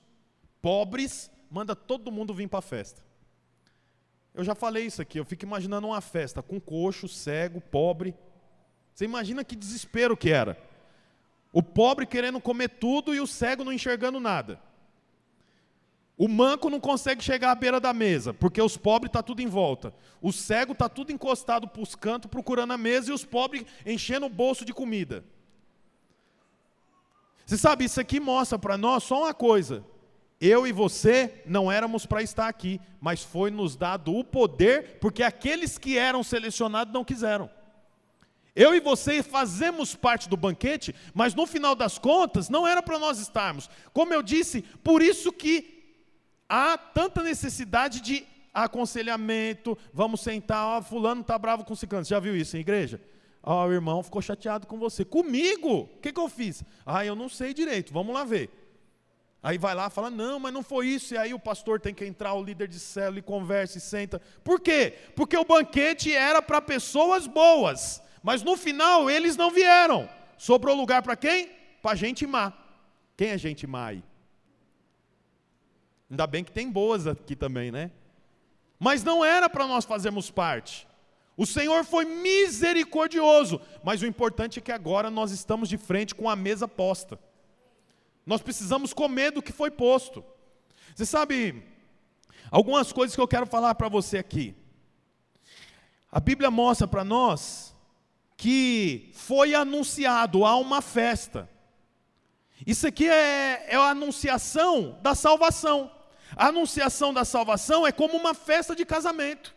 pobres, 0.61 1.33
manda 1.51 1.75
todo 1.75 2.13
mundo 2.13 2.33
vir 2.33 2.49
para 2.49 2.61
a 2.61 2.63
festa. 2.63 3.03
Eu 4.33 4.45
já 4.45 4.55
falei 4.55 4.87
isso 4.87 5.03
aqui, 5.03 5.19
eu 5.19 5.25
fico 5.25 5.45
imaginando 5.45 5.89
uma 5.89 6.01
festa 6.01 6.41
com 6.41 6.61
coxo, 6.61 7.09
cego, 7.09 7.61
pobre. 7.61 8.15
Você 8.95 9.05
imagina 9.05 9.43
que 9.43 9.57
desespero 9.57 10.17
que 10.17 10.31
era. 10.31 10.57
O 11.53 11.61
pobre 11.61 12.07
querendo 12.07 12.41
comer 12.41 12.69
tudo 12.69 13.13
e 13.13 13.21
o 13.21 13.27
cego 13.27 13.65
não 13.65 13.73
enxergando 13.73 14.21
nada. 14.21 14.61
O 16.23 16.29
manco 16.29 16.71
não 16.71 16.79
consegue 16.79 17.21
chegar 17.21 17.51
à 17.51 17.55
beira 17.57 17.81
da 17.81 17.93
mesa, 17.93 18.33
porque 18.33 18.63
os 18.63 18.77
pobres 18.77 19.09
estão 19.09 19.21
tá 19.21 19.27
tudo 19.27 19.43
em 19.43 19.49
volta. 19.49 19.93
O 20.21 20.33
cego 20.33 20.71
está 20.71 20.89
tudo 20.89 21.11
encostado 21.11 21.67
para 21.67 21.83
os 21.83 21.97
cantos 21.97 22.31
procurando 22.31 22.73
a 22.73 22.79
mesa 22.79 23.11
e 23.11 23.13
os 23.13 23.25
pobres 23.25 23.65
enchendo 23.85 24.27
o 24.27 24.29
bolso 24.31 24.65
de 24.65 24.73
comida. 24.73 25.25
Você 27.45 27.59
sabe, 27.59 27.87
isso 27.87 28.01
aqui 28.01 28.21
mostra 28.21 28.57
para 28.57 28.79
nós 28.79 29.03
só 29.03 29.25
uma 29.25 29.35
coisa: 29.35 29.85
eu 30.41 30.65
e 30.65 30.71
você 30.71 31.43
não 31.45 31.73
éramos 31.73 32.07
para 32.07 32.23
estar 32.23 32.47
aqui, 32.47 32.81
mas 33.01 33.25
foi 33.25 33.51
nos 33.51 33.75
dado 33.75 34.15
o 34.15 34.23
poder, 34.23 34.99
porque 35.01 35.25
aqueles 35.25 35.77
que 35.77 35.99
eram 35.99 36.23
selecionados 36.23 36.95
não 36.95 37.05
quiseram. 37.05 37.51
Eu 38.55 38.77
e 38.77 38.81
você 38.81 39.25
fazemos 39.25 39.97
parte 39.97 40.29
do 40.29 40.37
banquete, 40.37 40.95
mas 41.13 41.35
no 41.35 41.47
final 41.47 41.75
das 41.75 41.99
contas 41.99 42.49
não 42.49 42.65
era 42.65 42.81
para 42.81 43.01
nós 43.01 43.19
estarmos. 43.19 43.69
Como 43.93 44.15
eu 44.15 44.23
disse, 44.23 44.63
por 44.85 45.03
isso 45.03 45.33
que 45.33 45.72
há 46.53 46.77
tanta 46.77 47.23
necessidade 47.23 48.03
de 48.03 48.27
aconselhamento, 48.53 49.79
vamos 49.91 50.21
sentar, 50.21 50.67
ó, 50.67 50.83
fulano 50.83 51.23
está 51.23 51.39
bravo 51.39 51.65
com 51.65 51.75
ciclano. 51.75 52.05
Você 52.05 52.11
já 52.11 52.21
viu 52.21 52.37
isso 52.37 52.55
em 52.59 52.61
igreja? 52.61 53.01
Ó, 53.43 53.67
o 53.67 53.73
irmão 53.73 54.03
ficou 54.03 54.21
chateado 54.21 54.67
com 54.67 54.79
você. 54.79 55.03
Comigo? 55.03 55.89
O 55.95 55.99
que, 56.03 56.13
que 56.13 56.21
eu 56.21 56.29
fiz? 56.29 56.63
Ah, 56.85 57.07
eu 57.07 57.17
não 57.17 57.31
sei 57.31 57.55
direito, 57.55 57.91
vamos 57.91 58.13
lá 58.13 58.23
ver. 58.23 58.51
Aí 59.43 59.57
vai 59.57 59.75
lá 59.75 59.89
fala, 59.89 60.11
não, 60.11 60.39
mas 60.39 60.53
não 60.53 60.63
foi 60.63 60.89
isso. 60.89 61.15
E 61.15 61.17
aí 61.17 61.33
o 61.33 61.39
pastor 61.39 61.81
tem 61.81 61.95
que 61.95 62.05
entrar, 62.05 62.35
o 62.35 62.45
líder 62.45 62.69
de 62.69 62.79
célula, 62.79 63.19
e 63.19 63.23
conversa 63.23 63.79
e 63.79 63.81
senta. 63.81 64.21
Por 64.45 64.61
quê? 64.61 64.95
Porque 65.17 65.37
o 65.37 65.47
banquete 65.47 66.15
era 66.15 66.43
para 66.43 66.61
pessoas 66.61 67.27
boas. 67.27 68.03
Mas 68.23 68.43
no 68.43 68.59
final 68.59 69.09
eles 69.09 69.39
não 69.39 69.51
vieram. 69.51 70.07
Sobrou 70.37 70.77
lugar 70.77 71.03
para 71.03 71.17
quem? 71.17 71.49
Para 71.81 71.97
gente 71.97 72.27
má. 72.27 72.53
Quem 73.17 73.31
é 73.31 73.39
gente 73.39 73.67
má 73.67 73.87
aí? 73.87 74.05
Ainda 76.13 76.27
bem 76.27 76.45
que 76.45 76.53
tem 76.53 76.71
boas 76.71 77.07
aqui 77.07 77.35
também, 77.35 77.73
né? 77.73 77.91
Mas 78.79 79.03
não 79.03 79.25
era 79.25 79.49
para 79.49 79.67
nós 79.67 79.87
fazermos 79.87 80.31
parte. 80.31 80.87
O 81.39 81.47
Senhor 81.47 81.87
foi 81.87 82.05
misericordioso, 82.05 83.59
mas 83.83 84.03
o 84.03 84.07
importante 84.07 84.59
é 84.59 84.63
que 84.63 84.71
agora 84.71 85.11
nós 85.11 85.31
estamos 85.31 85.71
de 85.71 85.79
frente 85.79 86.15
com 86.15 86.29
a 86.29 86.37
mesa 86.37 86.69
posta. 86.69 87.19
Nós 88.27 88.43
precisamos 88.43 88.93
comer 88.93 89.31
do 89.31 89.41
que 89.41 89.53
foi 89.53 89.71
posto. 89.71 90.23
Você 90.95 91.07
sabe, 91.07 91.65
algumas 92.51 92.93
coisas 92.93 93.15
que 93.15 93.21
eu 93.23 93.27
quero 93.27 93.47
falar 93.47 93.75
para 93.75 93.89
você 93.89 94.19
aqui. 94.19 94.55
A 96.11 96.21
Bíblia 96.21 96.51
mostra 96.51 96.87
para 96.87 97.05
nós 97.05 97.75
que 98.37 99.11
foi 99.15 99.55
anunciado 99.55 100.45
a 100.45 100.57
uma 100.57 100.83
festa. 100.83 101.49
Isso 102.67 102.87
aqui 102.87 103.09
é, 103.09 103.65
é 103.67 103.77
a 103.77 103.89
anunciação 103.89 104.99
da 105.01 105.15
salvação. 105.15 106.02
A 106.37 106.49
anunciação 106.49 107.13
da 107.13 107.25
salvação 107.25 107.87
é 107.87 107.93
como 107.93 108.17
uma 108.17 108.35
festa 108.35 108.75
de 108.75 108.85
casamento. 108.85 109.55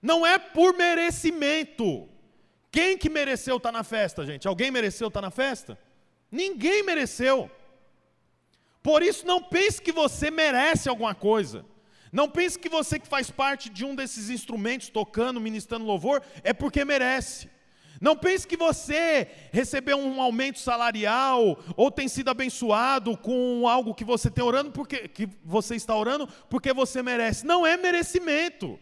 Não 0.00 0.26
é 0.26 0.38
por 0.38 0.76
merecimento. 0.76 2.08
Quem 2.70 2.96
que 2.96 3.10
mereceu 3.10 3.58
estar 3.58 3.70
tá 3.70 3.78
na 3.78 3.84
festa, 3.84 4.24
gente? 4.24 4.48
Alguém 4.48 4.70
mereceu 4.70 5.08
estar 5.08 5.20
tá 5.20 5.26
na 5.26 5.30
festa? 5.30 5.78
Ninguém 6.30 6.82
mereceu. 6.82 7.50
Por 8.82 9.02
isso, 9.02 9.26
não 9.26 9.42
pense 9.42 9.80
que 9.80 9.92
você 9.92 10.30
merece 10.30 10.88
alguma 10.88 11.14
coisa. 11.14 11.64
Não 12.10 12.28
pense 12.28 12.58
que 12.58 12.68
você 12.68 12.98
que 12.98 13.06
faz 13.06 13.30
parte 13.30 13.70
de 13.70 13.84
um 13.84 13.94
desses 13.94 14.28
instrumentos, 14.28 14.88
tocando, 14.88 15.40
ministrando 15.40 15.84
louvor, 15.84 16.22
é 16.42 16.52
porque 16.52 16.84
merece. 16.84 17.48
Não 18.02 18.16
pense 18.16 18.48
que 18.48 18.56
você 18.56 19.28
recebeu 19.52 19.96
um 19.96 20.20
aumento 20.20 20.58
salarial 20.58 21.56
ou 21.76 21.88
tem 21.88 22.08
sido 22.08 22.30
abençoado 22.30 23.16
com 23.16 23.68
algo 23.68 23.94
que 23.94 24.04
você 24.04 24.28
tem 24.28 24.42
orando 24.42 24.72
porque 24.72 25.06
que 25.06 25.28
você 25.44 25.76
está 25.76 25.94
orando 25.94 26.28
porque 26.50 26.72
você 26.72 27.00
merece. 27.00 27.46
Não 27.46 27.64
é 27.64 27.76
merecimento. 27.76 28.76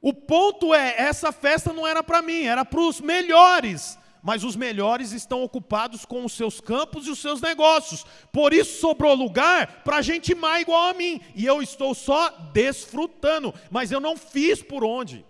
O 0.00 0.12
ponto 0.12 0.74
é, 0.74 0.96
essa 0.98 1.30
festa 1.30 1.72
não 1.72 1.86
era 1.86 2.02
para 2.02 2.22
mim, 2.22 2.42
era 2.42 2.64
para 2.64 2.80
os 2.80 3.00
melhores 3.00 3.96
mas 4.20 4.42
os 4.42 4.56
melhores 4.56 5.12
estão 5.12 5.44
ocupados 5.44 6.04
com 6.04 6.24
os 6.24 6.32
seus 6.32 6.60
campos 6.60 7.06
e 7.06 7.10
os 7.10 7.20
seus 7.20 7.40
negócios. 7.40 8.04
Por 8.32 8.52
isso 8.52 8.80
sobrou 8.80 9.14
lugar 9.14 9.84
para 9.84 10.02
gente 10.02 10.34
má 10.34 10.60
igual 10.60 10.88
a 10.88 10.94
mim. 10.94 11.20
E 11.36 11.46
eu 11.46 11.62
estou 11.62 11.94
só 11.94 12.30
desfrutando, 12.52 13.54
mas 13.70 13.92
eu 13.92 14.00
não 14.00 14.16
fiz 14.16 14.60
por 14.60 14.82
onde. 14.82 15.24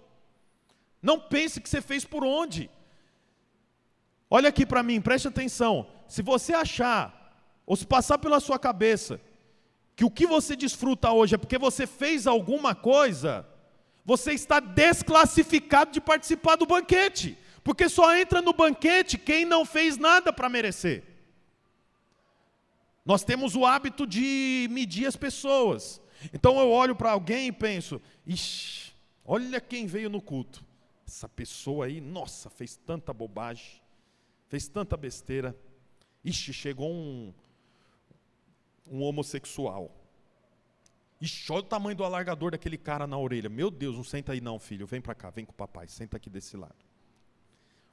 Não 1.08 1.18
pense 1.18 1.60
que 1.60 1.68
você 1.68 1.80
fez 1.80 2.04
por 2.04 2.22
onde. 2.24 2.68
Olha 4.28 4.48
aqui 4.48 4.64
para 4.66 4.82
mim, 4.82 5.00
preste 5.00 5.28
atenção. 5.28 5.74
Se 6.08 6.20
você 6.20 6.52
achar, 6.52 7.04
ou 7.64 7.76
se 7.76 7.86
passar 7.86 8.18
pela 8.18 8.40
sua 8.40 8.58
cabeça, 8.58 9.20
que 9.94 10.04
o 10.04 10.10
que 10.10 10.26
você 10.26 10.56
desfruta 10.64 11.12
hoje 11.12 11.34
é 11.36 11.38
porque 11.38 11.58
você 11.58 11.86
fez 11.86 12.26
alguma 12.26 12.74
coisa, 12.74 13.46
você 14.04 14.32
está 14.32 14.58
desclassificado 14.60 15.92
de 15.92 16.00
participar 16.00 16.56
do 16.56 16.66
banquete 16.66 17.38
porque 17.66 17.88
só 17.88 18.16
entra 18.16 18.40
no 18.40 18.52
banquete 18.52 19.18
quem 19.18 19.44
não 19.44 19.64
fez 19.64 19.98
nada 19.98 20.32
para 20.32 20.48
merecer. 20.48 21.02
Nós 23.04 23.24
temos 23.24 23.56
o 23.56 23.66
hábito 23.66 24.06
de 24.06 24.68
medir 24.70 25.04
as 25.04 25.16
pessoas. 25.16 26.00
Então 26.32 26.60
eu 26.60 26.70
olho 26.70 26.94
para 26.94 27.10
alguém 27.10 27.48
e 27.48 27.52
penso: 27.52 28.00
ixi, 28.24 28.92
olha 29.24 29.60
quem 29.60 29.84
veio 29.84 30.08
no 30.08 30.22
culto. 30.22 30.64
Essa 31.06 31.28
pessoa 31.28 31.86
aí, 31.86 32.00
nossa, 32.00 32.50
fez 32.50 32.76
tanta 32.76 33.12
bobagem, 33.12 33.80
fez 34.48 34.66
tanta 34.66 34.96
besteira. 34.96 35.56
Ixi, 36.24 36.52
chegou 36.52 36.90
um, 36.90 37.32
um 38.90 39.02
homossexual. 39.02 39.94
Ixi, 41.20 41.52
olha 41.52 41.60
o 41.60 41.62
tamanho 41.62 41.96
do 41.96 42.04
alargador 42.04 42.50
daquele 42.50 42.76
cara 42.76 43.06
na 43.06 43.16
orelha. 43.16 43.48
Meu 43.48 43.70
Deus, 43.70 43.96
não 43.96 44.04
senta 44.04 44.32
aí 44.32 44.40
não, 44.40 44.58
filho. 44.58 44.86
Vem 44.86 45.00
para 45.00 45.14
cá, 45.14 45.30
vem 45.30 45.44
com 45.44 45.52
o 45.52 45.54
papai, 45.54 45.86
senta 45.86 46.16
aqui 46.16 46.28
desse 46.28 46.56
lado. 46.56 46.74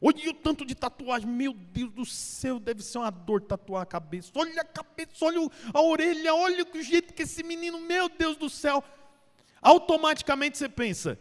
Olha 0.01 0.31
o 0.31 0.33
tanto 0.33 0.65
de 0.65 0.75
tatuagem, 0.75 1.29
meu 1.29 1.53
Deus 1.53 1.93
do 1.93 2.05
céu, 2.05 2.59
deve 2.59 2.83
ser 2.83 2.97
uma 2.97 3.09
dor 3.09 3.39
tatuar 3.39 3.83
a 3.83 3.85
cabeça. 3.85 4.31
Olha 4.35 4.61
a 4.61 4.65
cabeça, 4.65 5.23
olha 5.23 5.49
a 5.73 5.81
orelha, 5.81 6.35
olha 6.35 6.67
o 6.69 6.81
jeito 6.81 7.13
que 7.13 7.21
esse 7.21 7.41
menino, 7.41 7.79
meu 7.79 8.09
Deus 8.09 8.35
do 8.35 8.49
céu. 8.49 8.83
Automaticamente 9.61 10.57
você 10.57 10.67
pensa, 10.67 11.17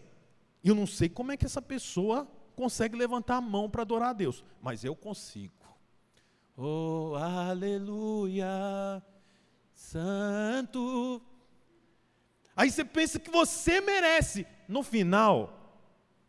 eu 0.69 0.75
não 0.75 0.87
sei 0.87 1.09
como 1.09 1.33
é 1.33 1.37
que 1.37 1.45
essa 1.45 1.62
pessoa 1.62 2.28
consegue 2.54 2.97
levantar 2.97 3.37
a 3.37 3.40
mão 3.40 3.69
para 3.69 3.83
adorar 3.83 4.11
a 4.11 4.12
Deus, 4.12 4.45
mas 4.61 4.85
eu 4.85 4.95
consigo. 4.95 5.52
Oh, 6.57 7.14
aleluia, 7.16 9.02
santo. 9.73 11.23
Aí 12.54 12.71
você 12.71 12.85
pensa 12.85 13.19
que 13.19 13.31
você 13.31 13.81
merece. 13.81 14.47
No 14.69 14.83
final, 14.83 15.62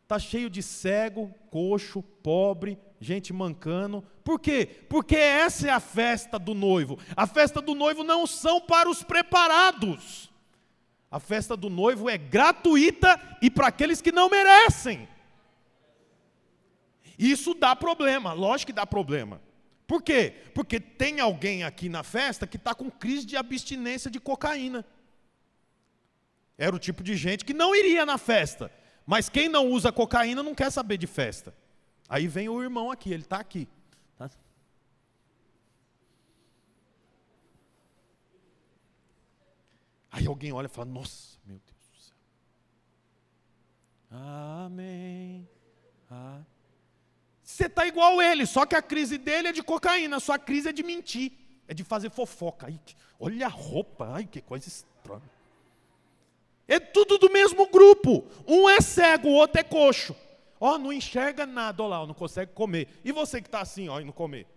Está 0.04 0.20
cheio 0.20 0.50
de 0.50 0.62
cego, 0.62 1.34
coxo, 1.50 2.04
pobre, 2.04 2.78
gente 3.00 3.32
mancando. 3.34 4.04
Por 4.24 4.40
quê? 4.40 4.86
Porque 4.88 5.16
essa 5.16 5.68
é 5.68 5.72
a 5.72 5.80
festa 5.80 6.38
do 6.38 6.54
noivo. 6.54 7.00
A 7.16 7.26
festa 7.26 7.60
do 7.62 7.74
noivo 7.74 8.04
não 8.04 8.28
são 8.28 8.62
para 8.62 8.90
os 8.90 9.02
preparados. 9.02 10.30
A 11.14 11.20
festa 11.20 11.56
do 11.56 11.70
noivo 11.70 12.10
é 12.10 12.18
gratuita 12.18 13.22
e 13.40 13.48
para 13.48 13.68
aqueles 13.68 14.02
que 14.02 14.12
não 14.12 14.32
merecem. 14.32 15.08
Isso 17.20 17.54
dá 17.54 17.76
problema, 17.76 18.34
lógico 18.34 18.72
que 18.72 18.74
dá 18.74 18.84
problema. 18.84 19.40
Por 19.86 20.02
quê? 20.02 20.34
Porque 20.56 20.80
tem 20.80 21.20
alguém 21.20 21.64
aqui 21.64 21.88
na 21.88 22.02
festa 22.02 22.48
que 22.48 22.58
está 22.58 22.74
com 22.74 22.90
crise 22.90 23.28
de 23.28 23.38
abstinência 23.38 24.10
de 24.10 24.20
cocaína. 24.20 24.84
Era 26.58 26.76
o 26.76 26.80
tipo 26.80 27.04
de 27.04 27.16
gente 27.16 27.46
que 27.46 27.54
não 27.54 27.76
iria 27.76 28.08
na 28.08 28.18
festa. 28.18 28.72
Mas 29.06 29.30
quem 29.30 29.48
não 29.48 29.68
usa 29.68 29.92
cocaína 29.92 30.42
não 30.42 30.56
quer 30.56 30.72
saber 30.72 30.98
de 30.98 31.06
festa. 31.06 31.54
Aí 32.10 32.26
vem 32.26 32.50
o 32.50 32.60
irmão 32.60 32.90
aqui, 32.90 33.14
ele 33.14 33.22
está 33.22 33.38
aqui. 33.38 33.68
Tá? 34.18 34.32
Aí 40.14 40.28
alguém 40.28 40.54
olha 40.54 40.68
e 40.68 40.70
fala: 40.70 40.86
Nossa, 40.86 41.40
meu 41.44 41.60
Deus 41.66 41.90
do 41.92 42.00
céu. 42.00 42.16
Amém. 44.12 45.50
Ah. 46.10 46.42
Você 47.42 47.66
está 47.66 47.86
igual 47.88 48.22
ele, 48.22 48.46
só 48.46 48.66
que 48.66 48.76
a 48.76 48.82
crise 48.82 49.18
dele 49.18 49.48
é 49.50 49.52
de 49.52 49.64
cocaína, 49.64 50.18
a 50.18 50.20
sua 50.20 50.38
crise 50.38 50.70
é 50.70 50.72
de 50.72 50.84
mentir, 50.84 51.34
é 51.68 51.74
de 51.74 51.84
fazer 51.84 52.12
fofoca. 52.12 52.68
Ai, 52.68 52.80
olha 53.20 53.48
a 53.48 53.50
roupa, 53.50 54.12
ai 54.14 54.26
que 54.26 54.40
coisa 54.40 54.68
estranha. 54.68 55.34
É 56.68 56.80
tudo 56.80 57.18
do 57.18 57.30
mesmo 57.32 57.68
grupo. 57.68 58.24
Um 58.48 58.70
é 58.70 58.80
cego, 58.80 59.30
o 59.30 59.34
outro 59.34 59.60
é 59.60 59.64
coxo. 59.64 60.16
Ó, 60.60 60.78
não 60.78 60.94
enxerga 60.94 61.46
nada, 61.46 61.84
ó 61.84 61.88
lá, 61.88 62.08
não 62.08 62.14
consegue 62.14 62.54
comer. 62.54 62.88
E 63.04 63.12
você 63.12 63.42
que 63.42 63.48
está 63.48 63.62
assim, 63.62 63.90
ó, 63.90 64.00
e 64.00 64.06
não 64.06 64.14
comer? 64.14 64.48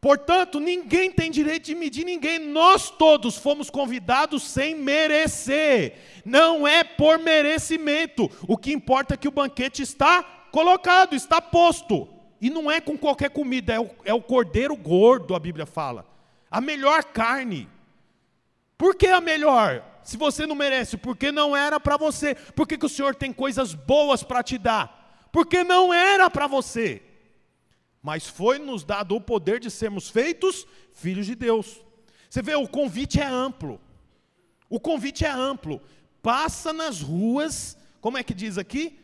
Portanto, 0.00 0.58
ninguém 0.58 1.10
tem 1.10 1.30
direito 1.30 1.66
de 1.66 1.74
medir 1.74 2.04
ninguém. 2.04 2.38
Nós 2.38 2.90
todos 2.90 3.36
fomos 3.36 3.68
convidados 3.68 4.42
sem 4.44 4.74
merecer. 4.74 6.22
Não 6.24 6.66
é 6.66 6.82
por 6.82 7.18
merecimento. 7.18 8.30
O 8.48 8.56
que 8.56 8.72
importa 8.72 9.14
é 9.14 9.16
que 9.16 9.28
o 9.28 9.32
banquete 9.32 9.82
está 9.82 10.22
colocado, 10.50 11.14
está 11.14 11.40
posto. 11.42 12.08
E 12.40 12.48
não 12.48 12.70
é 12.70 12.80
com 12.80 12.96
qualquer 12.96 13.28
comida, 13.28 13.74
é 13.74 13.80
o, 13.80 13.90
é 14.02 14.14
o 14.14 14.22
cordeiro 14.22 14.74
gordo, 14.74 15.34
a 15.34 15.38
Bíblia 15.38 15.66
fala. 15.66 16.06
A 16.50 16.62
melhor 16.62 17.04
carne. 17.04 17.68
Por 18.78 18.94
que 18.94 19.08
a 19.08 19.20
melhor? 19.20 19.84
Se 20.02 20.16
você 20.16 20.46
não 20.46 20.56
merece, 20.56 20.96
porque 20.96 21.30
não 21.30 21.54
era 21.54 21.78
para 21.78 21.98
você. 21.98 22.34
Por 22.34 22.66
que, 22.66 22.78
que 22.78 22.86
o 22.86 22.88
Senhor 22.88 23.14
tem 23.14 23.30
coisas 23.34 23.74
boas 23.74 24.22
para 24.22 24.42
te 24.42 24.56
dar? 24.56 25.28
Porque 25.30 25.62
não 25.62 25.92
era 25.92 26.30
para 26.30 26.46
você 26.46 27.02
mas 28.02 28.26
foi 28.26 28.58
nos 28.58 28.82
dado 28.84 29.14
o 29.14 29.20
poder 29.20 29.60
de 29.60 29.70
sermos 29.70 30.08
feitos 30.08 30.66
filhos 30.92 31.26
de 31.26 31.34
Deus. 31.34 31.80
Você 32.28 32.40
vê, 32.40 32.54
o 32.54 32.68
convite 32.68 33.20
é 33.20 33.26
amplo. 33.26 33.80
O 34.68 34.78
convite 34.78 35.24
é 35.24 35.30
amplo. 35.30 35.82
Passa 36.22 36.72
nas 36.72 37.00
ruas, 37.00 37.76
como 38.00 38.16
é 38.16 38.22
que 38.22 38.32
diz 38.32 38.56
aqui? 38.56 38.98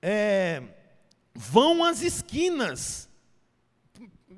É, 0.00 0.62
vão 1.34 1.84
às 1.84 2.00
esquinas. 2.02 3.08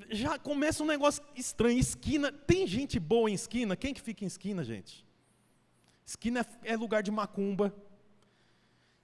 Já 0.09 0.37
começa 0.37 0.83
um 0.83 0.87
negócio 0.87 1.23
estranho. 1.35 1.79
Esquina, 1.79 2.31
tem 2.31 2.67
gente 2.67 2.99
boa 2.99 3.29
em 3.29 3.33
esquina? 3.33 3.75
Quem 3.75 3.93
que 3.93 4.01
fica 4.01 4.23
em 4.23 4.27
esquina, 4.27 4.63
gente? 4.63 5.05
Esquina 6.05 6.45
é, 6.63 6.73
é 6.73 6.75
lugar 6.75 7.01
de 7.01 7.11
macumba. 7.11 7.73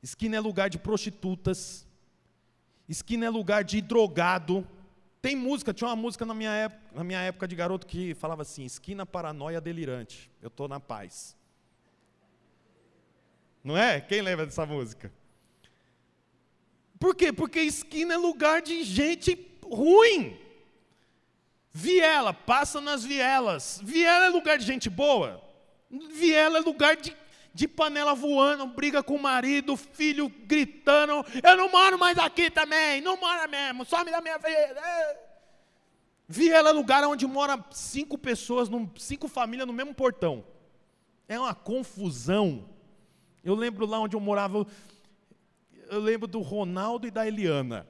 Esquina 0.03 0.35
é 0.35 0.39
lugar 0.39 0.69
de 0.69 0.77
prostitutas. 0.77 1.86
Esquina 2.87 3.25
é 3.25 3.29
lugar 3.29 3.63
de 3.63 3.81
drogado. 3.81 4.67
Tem 5.21 5.35
música, 5.35 5.73
tinha 5.73 5.89
uma 5.89 5.95
música 5.95 6.25
na 6.25 6.33
minha 6.33 6.51
época, 6.51 6.81
na 6.93 7.03
minha 7.03 7.19
época 7.19 7.47
de 7.47 7.55
garoto 7.55 7.85
que 7.85 8.13
falava 8.15 8.43
assim: 8.43 8.63
esquina 8.63 9.05
paranoia 9.05 9.59
delirante. 9.59 10.31
Eu 10.41 10.47
estou 10.47 10.67
na 10.67 10.79
paz. 10.79 11.35
Não 13.63 13.77
é? 13.77 13.99
Quem 13.99 14.21
lembra 14.21 14.45
dessa 14.45 14.65
música? 14.65 15.11
Por 16.99 17.15
quê? 17.15 17.33
Porque 17.33 17.59
esquina 17.59 18.13
é 18.13 18.17
lugar 18.17 18.61
de 18.61 18.83
gente 18.83 19.37
ruim. 19.63 20.39
Viela, 21.73 22.33
passa 22.33 22.79
nas 22.79 23.03
vielas. 23.03 23.79
Viela 23.83 24.25
é 24.25 24.29
lugar 24.29 24.57
de 24.57 24.65
gente 24.65 24.89
boa. 24.89 25.43
Viela 25.91 26.57
é 26.57 26.61
lugar 26.61 26.95
de 26.95 27.15
de 27.53 27.67
panela 27.67 28.13
voando, 28.13 28.67
briga 28.67 29.01
com 29.01 29.15
o 29.15 29.21
marido, 29.21 29.75
filho 29.75 30.29
gritando: 30.45 31.25
Eu 31.43 31.57
não 31.57 31.71
moro 31.71 31.97
mais 31.97 32.17
aqui 32.17 32.49
também, 32.49 33.01
não 33.01 33.17
mora 33.17 33.47
mesmo, 33.47 33.85
some 33.85 34.11
da 34.11 34.21
minha 34.21 34.37
vida. 34.37 34.81
É 36.29 36.71
lugar 36.71 37.03
onde 37.05 37.25
mora 37.25 37.63
cinco 37.71 38.17
pessoas, 38.17 38.69
cinco 38.97 39.27
famílias 39.27 39.65
no 39.65 39.73
mesmo 39.73 39.93
portão. 39.93 40.45
É 41.27 41.39
uma 41.39 41.55
confusão. 41.55 42.69
Eu 43.43 43.55
lembro 43.55 43.85
lá 43.85 43.99
onde 43.99 44.15
eu 44.15 44.19
morava, 44.19 44.65
eu 45.89 45.99
lembro 45.99 46.27
do 46.27 46.41
Ronaldo 46.41 47.07
e 47.07 47.11
da 47.11 47.25
Eliana. 47.25 47.87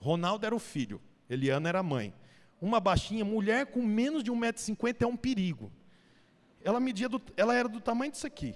Ronaldo 0.00 0.46
era 0.46 0.54
o 0.54 0.58
filho, 0.58 1.00
Eliana 1.28 1.68
era 1.68 1.80
a 1.80 1.82
mãe. 1.82 2.14
Uma 2.60 2.80
baixinha, 2.80 3.24
mulher 3.24 3.66
com 3.66 3.82
menos 3.82 4.22
de 4.22 4.30
1,50m 4.30 5.02
é 5.02 5.06
um 5.06 5.16
perigo. 5.16 5.70
Ela 6.62 6.80
media, 6.80 7.08
do, 7.08 7.20
ela 7.36 7.54
era 7.54 7.68
do 7.68 7.80
tamanho 7.80 8.12
disso 8.12 8.26
aqui. 8.26 8.54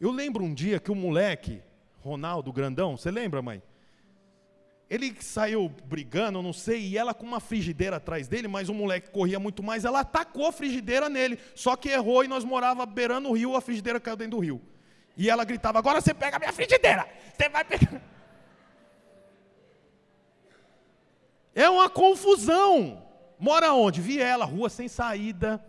Eu 0.00 0.10
lembro 0.12 0.44
um 0.44 0.54
dia 0.54 0.78
que 0.78 0.90
o 0.90 0.94
moleque, 0.94 1.62
Ronaldo, 1.98 2.52
grandão, 2.52 2.96
você 2.96 3.10
lembra, 3.10 3.42
mãe? 3.42 3.62
Ele 4.88 5.14
saiu 5.20 5.68
brigando, 5.84 6.40
não 6.40 6.52
sei, 6.52 6.80
e 6.80 6.96
ela 6.96 7.12
com 7.12 7.26
uma 7.26 7.40
frigideira 7.40 7.96
atrás 7.96 8.26
dele, 8.26 8.48
mas 8.48 8.68
o 8.68 8.74
moleque 8.74 9.10
corria 9.10 9.38
muito 9.38 9.62
mais, 9.62 9.84
ela 9.84 10.00
atacou 10.00 10.46
a 10.46 10.52
frigideira 10.52 11.08
nele, 11.10 11.38
só 11.54 11.76
que 11.76 11.90
errou 11.90 12.24
e 12.24 12.28
nós 12.28 12.44
morava 12.44 12.86
beirando 12.86 13.28
o 13.28 13.32
rio, 13.32 13.54
a 13.54 13.60
frigideira 13.60 14.00
caiu 14.00 14.16
dentro 14.16 14.38
do 14.38 14.42
rio. 14.42 14.62
E 15.16 15.28
ela 15.28 15.44
gritava: 15.44 15.78
Agora 15.78 16.00
você 16.00 16.14
pega 16.14 16.36
a 16.36 16.38
minha 16.38 16.52
frigideira, 16.52 17.06
você 17.36 17.48
vai 17.48 17.64
pegar. 17.64 18.00
É 21.54 21.68
uma 21.68 21.90
confusão. 21.90 23.04
Mora 23.36 23.72
onde? 23.72 24.00
Viela, 24.00 24.44
rua 24.44 24.70
sem 24.70 24.86
saída. 24.86 25.62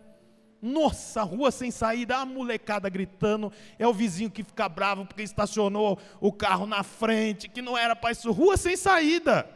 Nossa, 0.61 1.23
rua 1.23 1.51
sem 1.51 1.71
saída, 1.71 2.17
a 2.17 2.25
molecada 2.25 2.89
gritando, 2.89 3.51
é 3.77 3.87
o 3.87 3.93
vizinho 3.93 4.29
que 4.29 4.43
fica 4.43 4.67
bravo 4.67 5.05
porque 5.05 5.23
estacionou 5.23 5.97
o 6.19 6.33
carro 6.33 6.65
na 6.65 6.83
frente, 6.83 7.47
que 7.47 7.61
não 7.61 7.77
era 7.77 7.95
para 7.95 8.11
isso, 8.11 8.31
rua 8.31 8.57
sem 8.57 8.75
saída. 8.75 9.49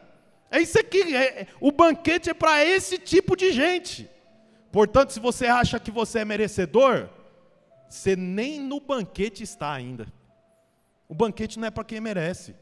É 0.50 0.60
isso 0.60 0.78
aqui, 0.78 1.14
é, 1.14 1.46
o 1.60 1.70
banquete 1.70 2.30
é 2.30 2.34
para 2.34 2.64
esse 2.64 2.96
tipo 2.96 3.36
de 3.36 3.52
gente. 3.52 4.08
Portanto, 4.72 5.12
se 5.12 5.20
você 5.20 5.46
acha 5.46 5.78
que 5.78 5.90
você 5.90 6.20
é 6.20 6.24
merecedor, 6.24 7.08
você 7.88 8.16
nem 8.16 8.60
no 8.60 8.80
banquete 8.80 9.42
está 9.42 9.72
ainda. 9.72 10.06
O 11.08 11.14
banquete 11.14 11.58
não 11.58 11.68
é 11.68 11.70
para 11.70 11.84
quem 11.84 12.00
merece. 12.00 12.56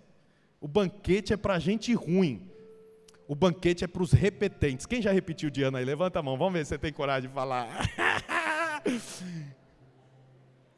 O 0.60 0.68
banquete 0.68 1.32
é 1.32 1.36
para 1.36 1.58
gente 1.58 1.94
ruim. 1.94 2.51
O 3.32 3.34
banquete 3.34 3.82
é 3.82 3.86
para 3.86 4.02
os 4.02 4.12
repetentes. 4.12 4.84
Quem 4.84 5.00
já 5.00 5.10
repetiu 5.10 5.48
de 5.48 5.62
ano 5.62 5.78
aí? 5.78 5.86
Levanta 5.86 6.18
a 6.18 6.22
mão, 6.22 6.36
vamos 6.36 6.52
ver 6.52 6.66
se 6.66 6.68
você 6.68 6.76
tem 6.76 6.92
coragem 6.92 7.30
de 7.30 7.34
falar. 7.34 7.66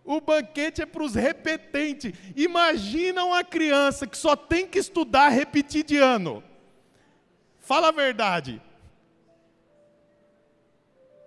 o 0.05 0.21
banquete 0.21 0.81
é 0.81 0.87
para 0.87 1.03
os 1.03 1.17
repetentes. 1.17 2.13
Imagina 2.37 3.25
uma 3.25 3.43
criança 3.43 4.07
que 4.07 4.17
só 4.17 4.37
tem 4.37 4.69
que 4.69 4.79
estudar 4.79 5.31
repetir 5.31 5.83
de 5.83 5.97
ano. 5.97 6.45
Fala 7.59 7.89
a 7.89 7.91
verdade. 7.91 8.63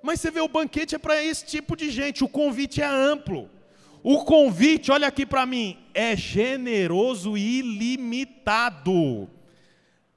Mas 0.01 0.21
você 0.21 0.31
vê, 0.31 0.39
o 0.39 0.47
banquete 0.47 0.95
é 0.95 0.97
para 0.97 1.21
esse 1.21 1.45
tipo 1.45 1.75
de 1.75 1.91
gente, 1.91 2.23
o 2.23 2.29
convite 2.29 2.81
é 2.81 2.85
amplo. 2.85 3.49
O 4.01 4.23
convite, 4.23 4.93
olha 4.93 5.09
aqui 5.09 5.25
para 5.25 5.45
mim, 5.45 5.77
é 5.93 6.15
generoso 6.15 7.37
e 7.37 7.59
ilimitado 7.59 9.29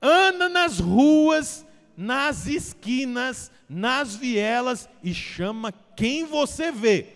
anda 0.00 0.48
nas 0.48 0.78
ruas, 0.78 1.66
nas 1.96 2.46
esquinas, 2.46 3.50
nas 3.68 4.16
vielas 4.16 4.88
e 5.02 5.12
chama 5.12 5.72
quem 5.94 6.24
você 6.24 6.72
vê. 6.72 7.06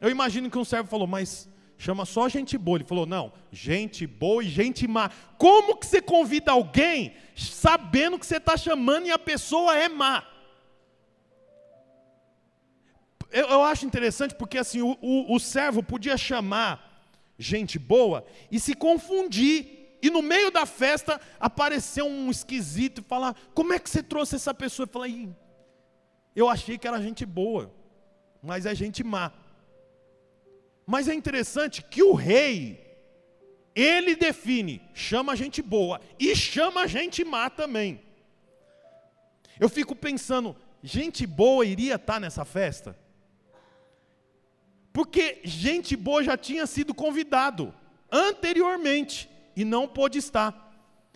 Eu 0.00 0.10
imagino 0.10 0.50
que 0.50 0.58
um 0.58 0.64
servo 0.64 0.88
falou, 0.88 1.06
mas 1.06 1.48
chama 1.78 2.04
só 2.04 2.28
gente 2.28 2.58
boa. 2.58 2.78
Ele 2.78 2.84
falou, 2.84 3.06
não, 3.06 3.32
gente 3.50 4.06
boa 4.06 4.44
e 4.44 4.48
gente 4.48 4.86
má. 4.86 5.10
Como 5.38 5.76
que 5.76 5.86
você 5.86 6.02
convida 6.02 6.52
alguém 6.52 7.14
sabendo 7.34 8.18
que 8.18 8.26
você 8.26 8.36
está 8.36 8.56
chamando 8.56 9.06
e 9.06 9.10
a 9.10 9.18
pessoa 9.18 9.76
é 9.76 9.88
má? 9.88 10.22
Eu, 13.30 13.48
eu 13.48 13.62
acho 13.62 13.86
interessante 13.86 14.34
porque 14.34 14.58
assim 14.58 14.82
o, 14.82 14.96
o, 15.00 15.34
o 15.34 15.40
servo 15.40 15.82
podia 15.82 16.16
chamar 16.16 17.10
gente 17.38 17.78
boa 17.78 18.24
e 18.50 18.60
se 18.60 18.74
confundir 18.74 19.75
e 20.02 20.10
no 20.10 20.22
meio 20.22 20.50
da 20.50 20.66
festa 20.66 21.20
apareceu 21.40 22.06
um 22.06 22.30
esquisito 22.30 23.00
e 23.00 23.04
falar: 23.04 23.34
Como 23.54 23.72
é 23.72 23.78
que 23.78 23.88
você 23.88 24.02
trouxe 24.02 24.36
essa 24.36 24.52
pessoa? 24.52 24.84
Eu 24.84 24.92
falei: 24.92 25.28
Eu 26.34 26.48
achei 26.48 26.76
que 26.78 26.86
era 26.86 27.00
gente 27.00 27.24
boa, 27.24 27.72
mas 28.42 28.66
é 28.66 28.74
gente 28.74 29.02
má. 29.02 29.32
Mas 30.86 31.08
é 31.08 31.14
interessante 31.14 31.82
que 31.82 32.02
o 32.02 32.12
rei, 32.12 32.86
ele 33.74 34.14
define, 34.14 34.80
chama 34.94 35.34
gente 35.34 35.60
boa 35.60 36.00
e 36.18 36.36
chama 36.36 36.86
gente 36.86 37.24
má 37.24 37.50
também. 37.50 38.00
Eu 39.58 39.68
fico 39.68 39.96
pensando, 39.96 40.54
gente 40.82 41.26
boa 41.26 41.64
iria 41.64 41.96
estar 41.96 42.20
nessa 42.20 42.44
festa? 42.44 42.96
Porque 44.92 45.40
gente 45.44 45.96
boa 45.96 46.22
já 46.22 46.36
tinha 46.36 46.66
sido 46.66 46.94
convidado 46.94 47.74
anteriormente 48.10 49.28
e 49.56 49.64
não 49.64 49.88
pôde 49.88 50.18
estar. 50.18 50.66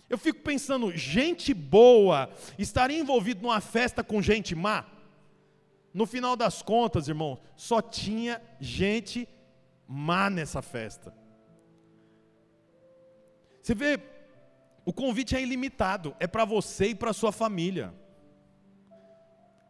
Eu 0.09 0.17
fico 0.17 0.41
pensando, 0.41 0.91
gente 0.91 1.53
boa 1.53 2.29
estaria 2.57 2.99
envolvido 2.99 3.43
numa 3.43 3.61
festa 3.61 4.03
com 4.03 4.21
gente 4.21 4.53
má? 4.53 4.85
No 5.93 6.05
final 6.05 6.35
das 6.35 6.61
contas, 6.61 7.07
irmão, 7.07 7.39
só 7.55 7.81
tinha 7.81 8.41
gente 8.59 9.27
má 9.87 10.29
nessa 10.29 10.61
festa. 10.61 11.13
Você 13.61 13.75
vê, 13.75 13.99
o 14.83 14.91
convite 14.91 15.35
é 15.35 15.41
ilimitado, 15.41 16.15
é 16.19 16.27
para 16.27 16.43
você 16.43 16.87
e 16.87 16.95
para 16.95 17.13
sua 17.13 17.31
família. 17.31 17.93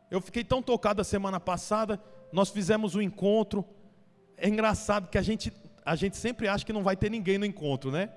Eu 0.09 0.21
fiquei 0.21 0.43
tão 0.43 0.61
tocado 0.61 1.01
a 1.01 1.03
semana 1.03 1.39
passada, 1.39 2.01
nós 2.31 2.49
fizemos 2.49 2.95
um 2.95 3.01
encontro. 3.01 3.65
É 4.37 4.47
engraçado 4.47 5.09
que 5.09 5.17
a 5.17 5.21
gente, 5.21 5.51
a 5.85 5.95
gente 5.95 6.17
sempre 6.17 6.47
acha 6.47 6.65
que 6.65 6.73
não 6.73 6.83
vai 6.83 6.95
ter 6.95 7.09
ninguém 7.09 7.37
no 7.37 7.45
encontro, 7.45 7.91
né? 7.91 8.09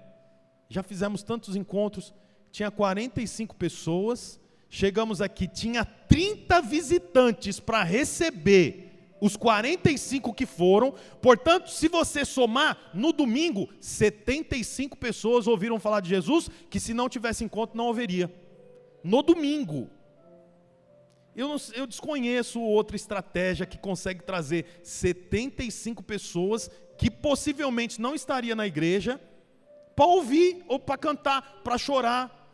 Já 0.74 0.82
fizemos 0.82 1.22
tantos 1.22 1.54
encontros, 1.54 2.12
tinha 2.50 2.68
45 2.68 3.54
pessoas, 3.54 4.40
chegamos 4.68 5.22
aqui, 5.22 5.46
tinha 5.46 5.84
30 5.84 6.60
visitantes 6.62 7.60
para 7.60 7.84
receber 7.84 9.14
os 9.20 9.36
45 9.36 10.34
que 10.34 10.44
foram. 10.44 10.92
Portanto, 11.22 11.70
se 11.70 11.86
você 11.86 12.24
somar, 12.24 12.90
no 12.92 13.12
domingo, 13.12 13.68
75 13.78 14.96
pessoas 14.96 15.46
ouviram 15.46 15.78
falar 15.78 16.00
de 16.00 16.08
Jesus, 16.08 16.50
que 16.68 16.80
se 16.80 16.92
não 16.92 17.08
tivesse 17.08 17.44
encontro 17.44 17.76
não 17.76 17.90
haveria. 17.90 18.28
No 19.04 19.22
domingo. 19.22 19.88
Eu, 21.36 21.46
não, 21.46 21.56
eu 21.72 21.86
desconheço 21.86 22.60
outra 22.60 22.96
estratégia 22.96 23.64
que 23.64 23.78
consegue 23.78 24.24
trazer 24.24 24.80
75 24.82 26.02
pessoas 26.02 26.68
que 26.98 27.08
possivelmente 27.08 28.00
não 28.00 28.12
estaria 28.12 28.56
na 28.56 28.66
igreja 28.66 29.20
para 29.94 30.06
ouvir 30.06 30.64
ou 30.68 30.78
para 30.78 30.96
cantar, 30.96 31.60
para 31.62 31.78
chorar. 31.78 32.44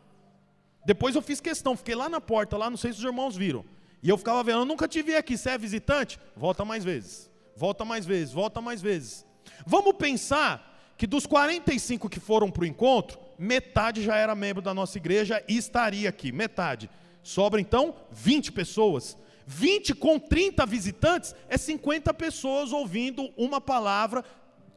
Depois 0.84 1.14
eu 1.14 1.22
fiz 1.22 1.40
questão, 1.40 1.76
fiquei 1.76 1.94
lá 1.94 2.08
na 2.08 2.20
porta, 2.20 2.56
lá, 2.56 2.70
não 2.70 2.76
sei 2.76 2.92
se 2.92 2.98
os 2.98 3.04
irmãos 3.04 3.36
viram. 3.36 3.64
E 4.02 4.08
eu 4.08 4.16
ficava 4.16 4.42
vendo, 4.42 4.60
eu 4.60 4.64
nunca 4.64 4.88
te 4.88 5.02
vi 5.02 5.14
aqui, 5.14 5.36
você 5.36 5.50
é 5.50 5.58
visitante? 5.58 6.18
Volta 6.34 6.64
mais 6.64 6.82
vezes, 6.84 7.30
volta 7.54 7.84
mais 7.84 8.06
vezes, 8.06 8.32
volta 8.32 8.60
mais 8.60 8.80
vezes. 8.80 9.26
Vamos 9.66 9.92
pensar 9.94 10.94
que 10.96 11.06
dos 11.06 11.26
45 11.26 12.08
que 12.08 12.20
foram 12.20 12.50
para 12.50 12.62
o 12.62 12.66
encontro, 12.66 13.18
metade 13.38 14.02
já 14.02 14.16
era 14.16 14.34
membro 14.34 14.62
da 14.62 14.72
nossa 14.72 14.98
igreja 14.98 15.42
e 15.48 15.56
estaria 15.56 16.08
aqui, 16.08 16.32
metade. 16.32 16.90
Sobra 17.22 17.60
então 17.60 17.94
20 18.10 18.52
pessoas. 18.52 19.16
20 19.46 19.94
com 19.94 20.18
30 20.18 20.64
visitantes 20.64 21.34
é 21.48 21.58
50 21.58 22.14
pessoas 22.14 22.72
ouvindo 22.72 23.32
uma 23.36 23.60
palavra, 23.60 24.24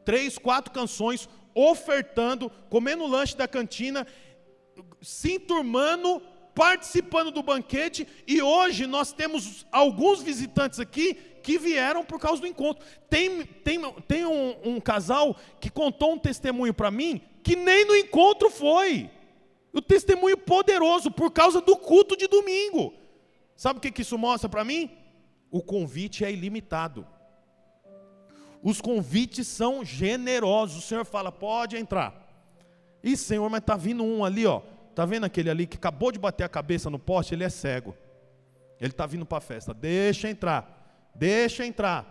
três, 0.04 0.36
quatro 0.36 0.72
canções, 0.72 1.28
ofertando, 1.54 2.50
comendo 2.68 3.06
lanche 3.06 3.36
da 3.36 3.46
cantina, 3.46 4.06
se 5.00 5.34
enturmando, 5.34 6.20
participando 6.54 7.30
do 7.30 7.42
banquete, 7.42 8.06
e 8.26 8.40
hoje 8.40 8.86
nós 8.86 9.12
temos 9.12 9.66
alguns 9.70 10.22
visitantes 10.22 10.80
aqui 10.80 11.14
que 11.42 11.58
vieram 11.58 12.04
por 12.04 12.18
causa 12.18 12.40
do 12.40 12.46
encontro. 12.46 12.84
Tem, 13.10 13.44
tem, 13.44 13.80
tem 14.08 14.24
um, 14.24 14.56
um 14.64 14.80
casal 14.80 15.36
que 15.60 15.70
contou 15.70 16.12
um 16.12 16.18
testemunho 16.18 16.72
para 16.72 16.90
mim 16.90 17.20
que 17.44 17.54
nem 17.54 17.84
no 17.84 17.94
encontro 17.94 18.48
foi. 18.48 19.10
O 19.72 19.82
testemunho 19.82 20.38
poderoso 20.38 21.10
por 21.10 21.30
causa 21.30 21.60
do 21.60 21.76
culto 21.76 22.16
de 22.16 22.26
domingo. 22.26 22.94
Sabe 23.54 23.78
o 23.78 23.82
que, 23.82 23.92
que 23.92 24.02
isso 24.02 24.16
mostra 24.16 24.48
para 24.48 24.64
mim? 24.64 24.90
O 25.50 25.62
convite 25.62 26.24
é 26.24 26.32
ilimitado. 26.32 27.06
Os 28.64 28.80
convites 28.80 29.46
são 29.46 29.84
generosos. 29.84 30.78
O 30.78 30.88
Senhor 30.88 31.04
fala: 31.04 31.30
pode 31.30 31.76
entrar. 31.76 32.24
E 33.02 33.14
Senhor, 33.14 33.48
mas 33.50 33.60
está 33.60 33.76
vindo 33.76 34.02
um 34.02 34.24
ali, 34.24 34.46
ó. 34.46 34.62
Está 34.88 35.04
vendo 35.04 35.24
aquele 35.24 35.50
ali 35.50 35.66
que 35.66 35.76
acabou 35.76 36.10
de 36.10 36.18
bater 36.18 36.44
a 36.44 36.48
cabeça 36.48 36.88
no 36.88 36.98
poste? 36.98 37.34
Ele 37.34 37.44
é 37.44 37.50
cego. 37.50 37.94
Ele 38.80 38.90
está 38.90 39.04
vindo 39.04 39.26
para 39.26 39.38
a 39.38 39.40
festa. 39.42 39.74
Deixa 39.74 40.30
entrar. 40.30 41.10
Deixa 41.14 41.66
entrar. 41.66 42.06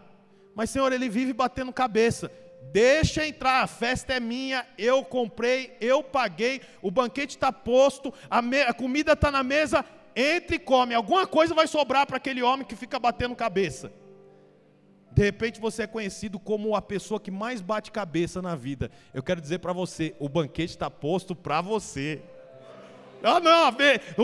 Mas, 0.53 0.69
Senhor, 0.69 0.93
ele 0.93 1.09
vive 1.09 1.33
batendo 1.33 1.73
cabeça. 1.73 2.31
Deixa 2.71 3.25
entrar, 3.25 3.63
a 3.63 3.67
festa 3.67 4.13
é 4.13 4.19
minha, 4.19 4.65
eu 4.77 5.03
comprei, 5.03 5.75
eu 5.81 6.01
paguei, 6.01 6.61
o 6.81 6.89
banquete 6.89 7.35
está 7.35 7.51
posto, 7.51 8.13
a, 8.29 8.39
a 8.39 8.73
comida 8.73 9.11
está 9.11 9.29
na 9.29 9.43
mesa, 9.43 9.83
entre 10.15 10.55
e 10.55 10.59
come. 10.59 10.95
Alguma 10.95 11.27
coisa 11.27 11.53
vai 11.53 11.67
sobrar 11.67 12.07
para 12.07 12.17
aquele 12.17 12.41
homem 12.41 12.65
que 12.65 12.75
fica 12.75 12.97
batendo 12.97 13.35
cabeça. 13.35 13.91
De 15.13 15.21
repente 15.21 15.61
você 15.61 15.83
é 15.83 15.87
conhecido 15.87 16.39
como 16.39 16.75
a 16.75 16.81
pessoa 16.81 17.19
que 17.19 17.29
mais 17.29 17.61
bate 17.61 17.91
cabeça 17.91 18.41
na 18.41 18.55
vida. 18.55 18.89
Eu 19.13 19.21
quero 19.21 19.39
dizer 19.39 19.59
para 19.59 19.71
você: 19.71 20.15
o 20.19 20.27
banquete 20.27 20.71
está 20.71 20.89
posto 20.89 21.35
para 21.35 21.61
você. 21.61 22.19
Ah, 23.23 23.39
não, 23.39 23.69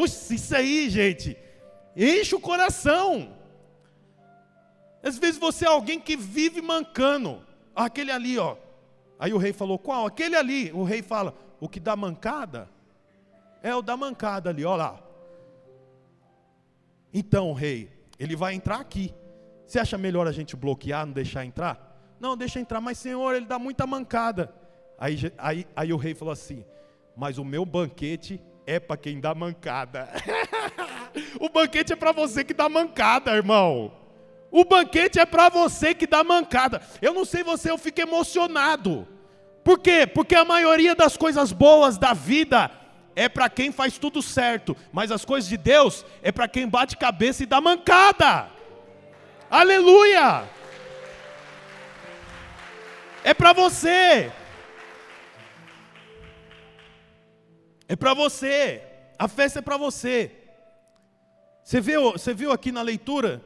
isso 0.04 0.56
aí, 0.56 0.90
gente, 0.90 1.38
enche 1.96 2.36
o 2.36 2.40
coração. 2.40 3.34
Às 5.04 5.18
vezes 5.18 5.40
você 5.40 5.64
é 5.64 5.70
alguém 5.70 6.00
que 6.00 6.18
vive 6.18 6.60
mancando. 6.60 7.42
Ah, 7.76 7.86
aquele 7.86 8.12
ali, 8.12 8.38
ó. 8.40 8.58
Aí 9.20 9.32
o 9.32 9.38
rei 9.38 9.54
falou: 9.54 9.78
qual? 9.78 10.08
Aquele 10.08 10.36
ali. 10.36 10.72
O 10.72 10.84
rei 10.84 11.04
fala: 11.04 11.36
o 11.60 11.70
que 11.70 11.80
dá 11.80 11.96
mancada? 11.96 12.68
É 13.62 13.76
o 13.76 13.82
da 13.84 13.96
mancada 13.96 14.50
ali, 14.50 14.66
ó 14.66 14.76
lá. 14.76 15.00
Então, 17.14 17.54
rei, 17.54 17.92
ele 18.18 18.36
vai 18.36 18.56
entrar 18.56 18.80
aqui. 18.80 19.14
Você 19.70 19.78
acha 19.78 20.00
melhor 20.00 20.28
a 20.28 20.32
gente 20.32 20.56
bloquear, 20.56 21.06
não 21.06 21.14
deixar 21.14 21.46
entrar? 21.46 21.96
Não, 22.20 22.36
deixa 22.36 22.60
entrar, 22.60 22.82
mas 22.82 22.98
senhor, 22.98 23.36
ele 23.36 23.46
dá 23.46 23.60
muita 23.60 23.86
mancada. 23.86 24.52
Aí, 24.98 25.32
aí, 25.38 25.68
aí 25.76 25.94
o 25.94 25.98
rei 25.98 26.16
falou 26.16 26.32
assim: 26.32 26.66
Mas 27.16 27.38
o 27.38 27.46
meu 27.46 27.64
banquete 27.64 28.42
é 28.66 28.80
para 28.80 28.98
quem 28.98 29.20
dá 29.20 29.36
mancada. 29.36 30.10
o 31.40 31.50
banquete 31.50 31.94
é 31.94 31.96
para 31.96 32.12
você 32.12 32.44
que 32.44 32.52
dá 32.52 32.68
mancada, 32.68 33.36
irmão. 33.36 33.94
O 34.50 34.66
banquete 34.66 35.20
é 35.20 35.26
para 35.26 35.50
você 35.50 35.94
que 35.94 36.08
dá 36.08 36.24
mancada. 36.24 36.82
Eu 37.00 37.14
não 37.14 37.24
sei 37.24 37.44
você, 37.44 37.70
eu 37.70 37.78
fico 37.78 38.02
emocionado. 38.02 39.08
Por 39.64 39.78
quê? 39.78 40.08
Porque 40.08 40.34
a 40.34 40.44
maioria 40.44 40.96
das 40.96 41.16
coisas 41.16 41.52
boas 41.52 41.96
da 41.96 42.12
vida 42.12 42.72
é 43.16 43.30
para 43.30 43.48
quem 43.48 43.72
faz 43.72 44.00
tudo 44.00 44.20
certo, 44.20 44.76
mas 44.92 45.12
as 45.12 45.24
coisas 45.24 45.48
de 45.48 45.58
Deus 45.58 46.04
é 46.24 46.32
para 46.32 46.48
quem 46.48 46.68
bate 46.68 46.98
cabeça 46.98 47.44
e 47.44 47.46
dá 47.46 47.62
mancada. 47.62 48.58
Aleluia! 49.50 50.48
É 53.24 53.34
para 53.34 53.52
você. 53.52 54.32
É 57.88 57.96
para 57.96 58.14
você. 58.14 58.84
A 59.18 59.28
festa 59.28 59.60
é 59.60 59.62
para 59.62 59.76
você. 59.76 60.32
Você 61.64 61.82
viu, 61.82 62.12
você 62.12 62.34
viu 62.34 62.52
aqui 62.52 62.72
na 62.72 62.82
leitura? 62.82 63.44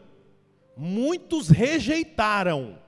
Muitos 0.75 1.49
rejeitaram, 1.49 2.79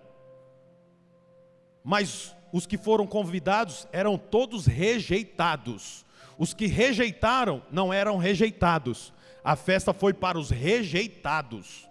mas 1.83 2.35
os 2.51 2.65
que 2.65 2.77
foram 2.77 3.05
convidados 3.05 3.87
eram 3.91 4.17
todos 4.17 4.65
rejeitados. 4.65 6.05
Os 6.37 6.53
que 6.53 6.67
rejeitaram 6.67 7.63
não 7.71 7.93
eram 7.93 8.17
rejeitados. 8.17 9.13
A 9.43 9.55
festa 9.55 9.93
foi 9.93 10.13
para 10.13 10.37
os 10.37 10.49
rejeitados. 10.49 11.87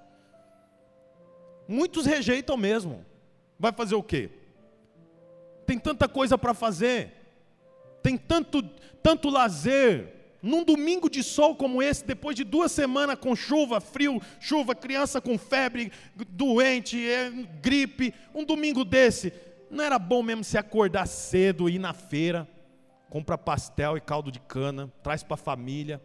Muitos 1.66 2.06
rejeitam 2.06 2.56
mesmo. 2.56 3.04
Vai 3.58 3.72
fazer 3.72 3.94
o 3.94 4.02
quê? 4.02 4.30
Tem 5.66 5.78
tanta 5.78 6.08
coisa 6.08 6.36
para 6.36 6.54
fazer. 6.54 7.12
Tem 8.02 8.16
tanto, 8.16 8.62
tanto 9.02 9.30
lazer 9.30 10.14
num 10.44 10.62
domingo 10.62 11.08
de 11.08 11.22
sol 11.22 11.56
como 11.56 11.82
esse, 11.82 12.04
depois 12.04 12.36
de 12.36 12.44
duas 12.44 12.70
semanas 12.70 13.16
com 13.18 13.34
chuva, 13.34 13.80
frio, 13.80 14.20
chuva, 14.38 14.74
criança 14.74 15.18
com 15.18 15.38
febre, 15.38 15.90
doente, 16.28 17.02
é, 17.08 17.30
gripe, 17.62 18.12
um 18.34 18.44
domingo 18.44 18.84
desse, 18.84 19.32
não 19.70 19.82
era 19.82 19.98
bom 19.98 20.22
mesmo 20.22 20.44
se 20.44 20.58
acordar 20.58 21.06
cedo, 21.06 21.66
ir 21.66 21.78
na 21.78 21.94
feira, 21.94 22.46
compra 23.08 23.38
pastel 23.38 23.96
e 23.96 24.02
caldo 24.02 24.30
de 24.30 24.38
cana, 24.38 24.92
traz 25.02 25.22
para 25.22 25.32
a 25.32 25.38
família, 25.38 25.98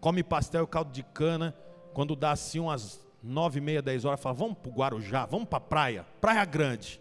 come 0.00 0.22
pastel 0.22 0.64
e 0.64 0.66
caldo 0.66 0.90
de 0.90 1.02
cana, 1.02 1.54
quando 1.92 2.16
dá 2.16 2.30
assim 2.30 2.60
umas 2.60 3.06
nove 3.28 3.58
e 3.58 3.60
meia, 3.60 3.82
dez 3.82 4.04
horas, 4.04 4.20
fala, 4.20 4.34
vamos 4.34 4.58
para 4.58 4.70
o 4.70 4.74
Guarujá, 4.74 5.26
vamos 5.26 5.48
para 5.48 5.58
a 5.58 5.60
praia, 5.60 6.06
praia 6.20 6.44
grande. 6.44 7.00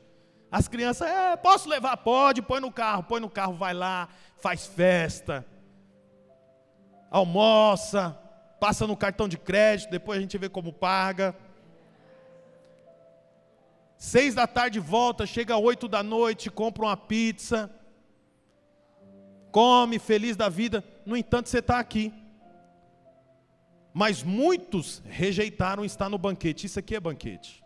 As 0.51 0.67
crianças, 0.67 1.09
é, 1.09 1.35
posso 1.35 1.67
levar? 1.67 1.97
Pode, 1.97 2.41
põe 2.41 2.59
no 2.59 2.71
carro, 2.71 3.03
põe 3.03 3.19
no 3.19 3.29
carro, 3.29 3.53
vai 3.53 3.73
lá, 3.73 4.07
faz 4.37 4.65
festa 4.65 5.45
almoça, 7.09 8.17
passa 8.59 8.85
no 8.85 8.95
cartão 8.95 9.27
de 9.27 9.37
crédito, 9.37 9.89
depois 9.89 10.17
a 10.17 10.21
gente 10.21 10.37
vê 10.37 10.49
como 10.49 10.73
paga. 10.73 11.35
Seis 13.97 14.35
da 14.35 14.45
tarde 14.45 14.79
volta, 14.79 15.25
chega 15.25 15.57
oito 15.57 15.87
da 15.87 16.03
noite, 16.03 16.51
compra 16.51 16.85
uma 16.85 16.97
pizza, 16.97 17.71
come, 19.51 19.97
feliz 19.97 20.35
da 20.35 20.49
vida. 20.49 20.83
No 21.05 21.17
entanto, 21.17 21.49
você 21.49 21.59
está 21.59 21.79
aqui. 21.79 22.13
Mas 23.97 24.21
muitos 24.21 25.01
rejeitaram 25.07 25.83
estar 25.83 26.07
no 26.07 26.19
banquete. 26.19 26.67
Isso 26.67 26.77
aqui 26.77 26.95
é 26.95 26.99
banquete. 26.99 27.63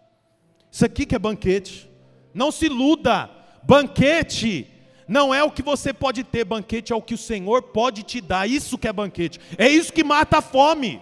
Isso 0.71 0.85
aqui 0.85 1.05
que 1.05 1.13
é 1.13 1.19
banquete. 1.19 1.91
Não 2.33 2.53
se 2.53 2.67
iluda. 2.67 3.29
Banquete 3.61 4.65
não 5.05 5.33
é 5.33 5.43
o 5.43 5.51
que 5.51 5.61
você 5.61 5.91
pode 5.91 6.23
ter, 6.23 6.45
banquete 6.45 6.93
é 6.93 6.95
o 6.95 7.01
que 7.01 7.15
o 7.15 7.17
Senhor 7.17 7.61
pode 7.63 8.03
te 8.03 8.21
dar. 8.21 8.49
Isso 8.49 8.77
que 8.77 8.87
é 8.87 8.93
banquete. 8.93 9.41
É 9.57 9.67
isso 9.67 9.91
que 9.91 10.05
mata 10.05 10.37
a 10.37 10.41
fome. 10.41 11.01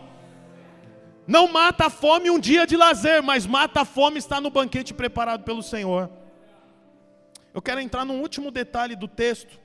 Não 1.28 1.48
mata 1.48 1.86
a 1.86 1.90
fome 1.92 2.32
um 2.32 2.40
dia 2.40 2.66
de 2.66 2.76
lazer, 2.76 3.22
mas 3.22 3.46
mata 3.46 3.82
a 3.82 3.86
fome 3.86 4.18
estar 4.18 4.42
no 4.42 4.50
banquete 4.50 4.96
preparado 4.96 5.44
pelo 5.44 5.62
Senhor. 5.62 6.10
Eu 7.54 7.62
quero 7.62 7.80
entrar 7.80 8.04
num 8.04 8.20
último 8.20 8.50
detalhe 8.50 8.96
do 8.96 9.08
texto. 9.08 9.60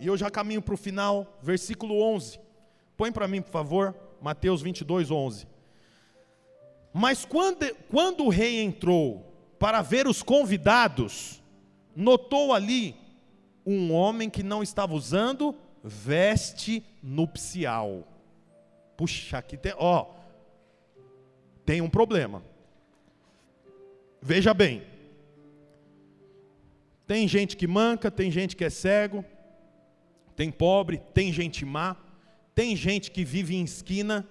E 0.00 0.06
eu 0.06 0.16
já 0.16 0.30
caminho 0.30 0.62
para 0.62 0.72
o 0.72 0.78
final, 0.78 1.38
versículo 1.42 2.00
11. 2.00 2.48
Põe 3.00 3.10
para 3.10 3.26
mim, 3.26 3.40
por 3.40 3.50
favor, 3.50 3.96
Mateus 4.20 4.60
22, 4.60 5.10
11. 5.10 5.46
Mas 6.92 7.24
quando, 7.24 7.74
quando 7.88 8.26
o 8.26 8.28
rei 8.28 8.60
entrou 8.60 9.24
para 9.58 9.80
ver 9.80 10.06
os 10.06 10.22
convidados, 10.22 11.42
notou 11.96 12.52
ali 12.52 12.94
um 13.64 13.90
homem 13.90 14.28
que 14.28 14.42
não 14.42 14.62
estava 14.62 14.92
usando 14.92 15.56
veste 15.82 16.84
nupcial. 17.02 18.06
Puxa, 18.98 19.38
aqui 19.38 19.56
tem, 19.56 19.72
ó, 19.78 20.04
tem 21.64 21.80
um 21.80 21.88
problema. 21.88 22.42
Veja 24.20 24.52
bem. 24.52 24.82
Tem 27.06 27.26
gente 27.26 27.56
que 27.56 27.66
manca, 27.66 28.10
tem 28.10 28.30
gente 28.30 28.54
que 28.54 28.64
é 28.66 28.68
cego, 28.68 29.24
tem 30.36 30.50
pobre, 30.50 30.98
tem 31.14 31.32
gente 31.32 31.64
má, 31.64 31.96
tem 32.60 32.76
gente 32.76 33.10
que 33.10 33.24
vive 33.24 33.56
em 33.56 33.64
esquina. 33.64 34.28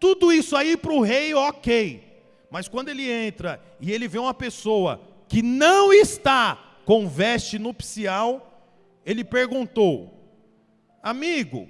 Tudo 0.00 0.32
isso 0.32 0.56
aí 0.56 0.76
para 0.76 0.92
o 0.92 1.00
rei, 1.00 1.32
ok. 1.32 2.02
Mas 2.50 2.66
quando 2.66 2.88
ele 2.88 3.08
entra 3.08 3.62
e 3.80 3.92
ele 3.92 4.08
vê 4.08 4.18
uma 4.18 4.34
pessoa 4.34 5.00
que 5.28 5.40
não 5.40 5.92
está 5.92 6.80
com 6.84 7.08
veste 7.08 7.56
nupcial, 7.56 8.68
ele 9.06 9.22
perguntou: 9.22 10.12
Amigo, 11.00 11.68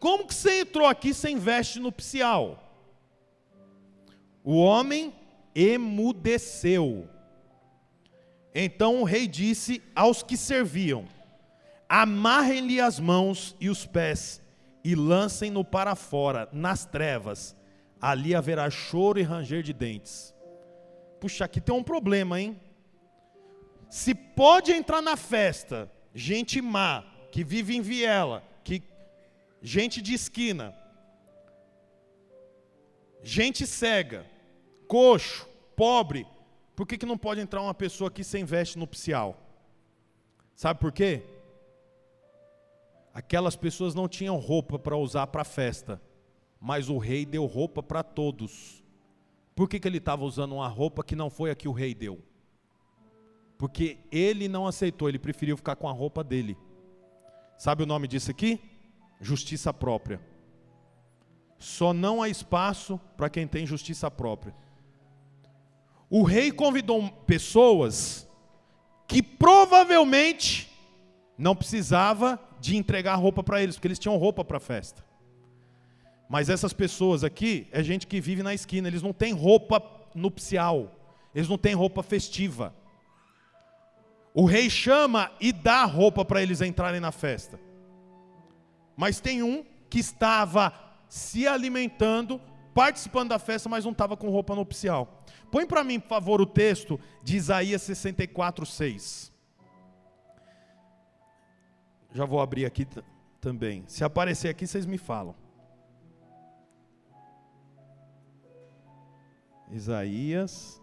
como 0.00 0.26
que 0.26 0.34
você 0.34 0.62
entrou 0.62 0.88
aqui 0.88 1.14
sem 1.14 1.38
veste 1.38 1.78
nupcial? 1.78 2.60
O 4.42 4.56
homem 4.56 5.14
emudeceu. 5.54 7.08
Então 8.52 9.02
o 9.02 9.04
rei 9.04 9.28
disse 9.28 9.80
aos 9.94 10.20
que 10.20 10.36
serviam: 10.36 11.06
Amarrem-lhe 11.88 12.80
as 12.80 12.98
mãos 12.98 13.54
e 13.60 13.70
os 13.70 13.86
pés 13.86 14.42
e 14.84 14.94
lancem-no 14.94 15.64
para 15.64 15.96
fora, 15.96 16.48
nas 16.52 16.84
trevas. 16.84 17.56
Ali 18.00 18.34
haverá 18.34 18.68
choro 18.70 19.18
e 19.18 19.22
ranger 19.22 19.62
de 19.62 19.72
dentes. 19.72 20.34
Puxa, 21.18 21.46
aqui 21.46 21.60
tem 21.60 21.74
um 21.74 21.82
problema, 21.82 22.38
hein? 22.38 22.60
Se 23.88 24.14
pode 24.14 24.70
entrar 24.72 25.00
na 25.00 25.16
festa 25.16 25.90
gente 26.14 26.60
má, 26.60 27.02
que 27.32 27.42
vive 27.42 27.74
em 27.74 27.80
viela, 27.80 28.42
gente 29.64 30.02
de 30.02 30.12
esquina, 30.12 30.74
gente 33.22 33.66
cega, 33.66 34.26
coxo, 34.86 35.48
pobre, 35.74 36.26
por 36.76 36.86
que, 36.86 36.98
que 36.98 37.06
não 37.06 37.16
pode 37.16 37.40
entrar 37.40 37.62
uma 37.62 37.72
pessoa 37.72 38.08
aqui 38.08 38.22
sem 38.22 38.44
veste 38.44 38.78
nupcial? 38.78 39.40
Sabe 40.54 40.78
por 40.78 40.92
quê? 40.92 41.22
Aquelas 43.14 43.56
pessoas 43.56 43.94
não 43.94 44.08
tinham 44.08 44.36
roupa 44.36 44.78
para 44.78 44.96
usar 44.96 45.28
para 45.28 45.42
a 45.42 45.44
festa, 45.46 46.02
mas 46.60 46.90
o 46.90 46.98
rei 46.98 47.24
deu 47.24 47.46
roupa 47.46 47.82
para 47.82 48.02
todos. 48.02 48.82
Por 49.54 49.68
que, 49.68 49.80
que 49.80 49.88
ele 49.88 49.98
estava 49.98 50.24
usando 50.24 50.56
uma 50.56 50.68
roupa 50.68 51.02
que 51.02 51.14
não 51.14 51.30
foi 51.30 51.50
a 51.50 51.54
que 51.54 51.68
o 51.68 51.72
rei 51.72 51.94
deu? 51.94 52.20
Porque 53.56 53.98
ele 54.10 54.48
não 54.48 54.66
aceitou, 54.66 55.08
ele 55.08 55.18
preferiu 55.18 55.56
ficar 55.56 55.76
com 55.76 55.88
a 55.88 55.92
roupa 55.92 56.22
dele. 56.22 56.58
Sabe 57.56 57.84
o 57.84 57.86
nome 57.86 58.08
disso 58.08 58.30
aqui? 58.30 58.60
justiça 59.20 59.72
própria. 59.72 60.20
Só 61.58 61.92
não 61.92 62.22
há 62.22 62.28
espaço 62.28 63.00
para 63.16 63.30
quem 63.30 63.46
tem 63.46 63.66
justiça 63.66 64.10
própria. 64.10 64.54
O 66.10 66.22
rei 66.22 66.52
convidou 66.52 67.08
pessoas 67.26 68.28
que 69.08 69.22
provavelmente 69.22 70.70
não 71.36 71.56
precisava 71.56 72.38
de 72.64 72.78
entregar 72.78 73.16
roupa 73.16 73.42
para 73.42 73.62
eles, 73.62 73.76
porque 73.76 73.88
eles 73.88 73.98
tinham 73.98 74.16
roupa 74.16 74.42
para 74.42 74.56
a 74.56 74.60
festa. 74.60 75.04
Mas 76.30 76.48
essas 76.48 76.72
pessoas 76.72 77.22
aqui 77.22 77.68
é 77.70 77.82
gente 77.82 78.06
que 78.06 78.22
vive 78.22 78.42
na 78.42 78.54
esquina, 78.54 78.88
eles 78.88 79.02
não 79.02 79.12
têm 79.12 79.34
roupa 79.34 79.82
nupcial, 80.14 80.90
eles 81.34 81.46
não 81.46 81.58
têm 81.58 81.74
roupa 81.74 82.02
festiva. 82.02 82.74
O 84.32 84.46
rei 84.46 84.70
chama 84.70 85.30
e 85.38 85.52
dá 85.52 85.84
roupa 85.84 86.24
para 86.24 86.42
eles 86.42 86.62
entrarem 86.62 87.00
na 87.00 87.12
festa. 87.12 87.60
Mas 88.96 89.20
tem 89.20 89.42
um 89.42 89.62
que 89.90 89.98
estava 89.98 90.72
se 91.06 91.46
alimentando, 91.46 92.40
participando 92.72 93.28
da 93.28 93.38
festa, 93.38 93.68
mas 93.68 93.84
não 93.84 93.92
estava 93.92 94.16
com 94.16 94.30
roupa 94.30 94.54
nupcial. 94.54 95.22
Põe 95.50 95.66
para 95.66 95.84
mim, 95.84 96.00
por 96.00 96.08
favor, 96.08 96.40
o 96.40 96.46
texto 96.46 96.98
de 97.22 97.36
Isaías 97.36 97.82
64, 97.82 98.64
6. 98.64 99.33
Já 102.14 102.24
vou 102.24 102.40
abrir 102.40 102.64
aqui 102.64 102.86
também. 103.40 103.84
Se 103.88 104.04
aparecer 104.04 104.48
aqui, 104.48 104.68
vocês 104.68 104.86
me 104.86 104.96
falam. 104.96 105.34
Isaías. 109.68 110.80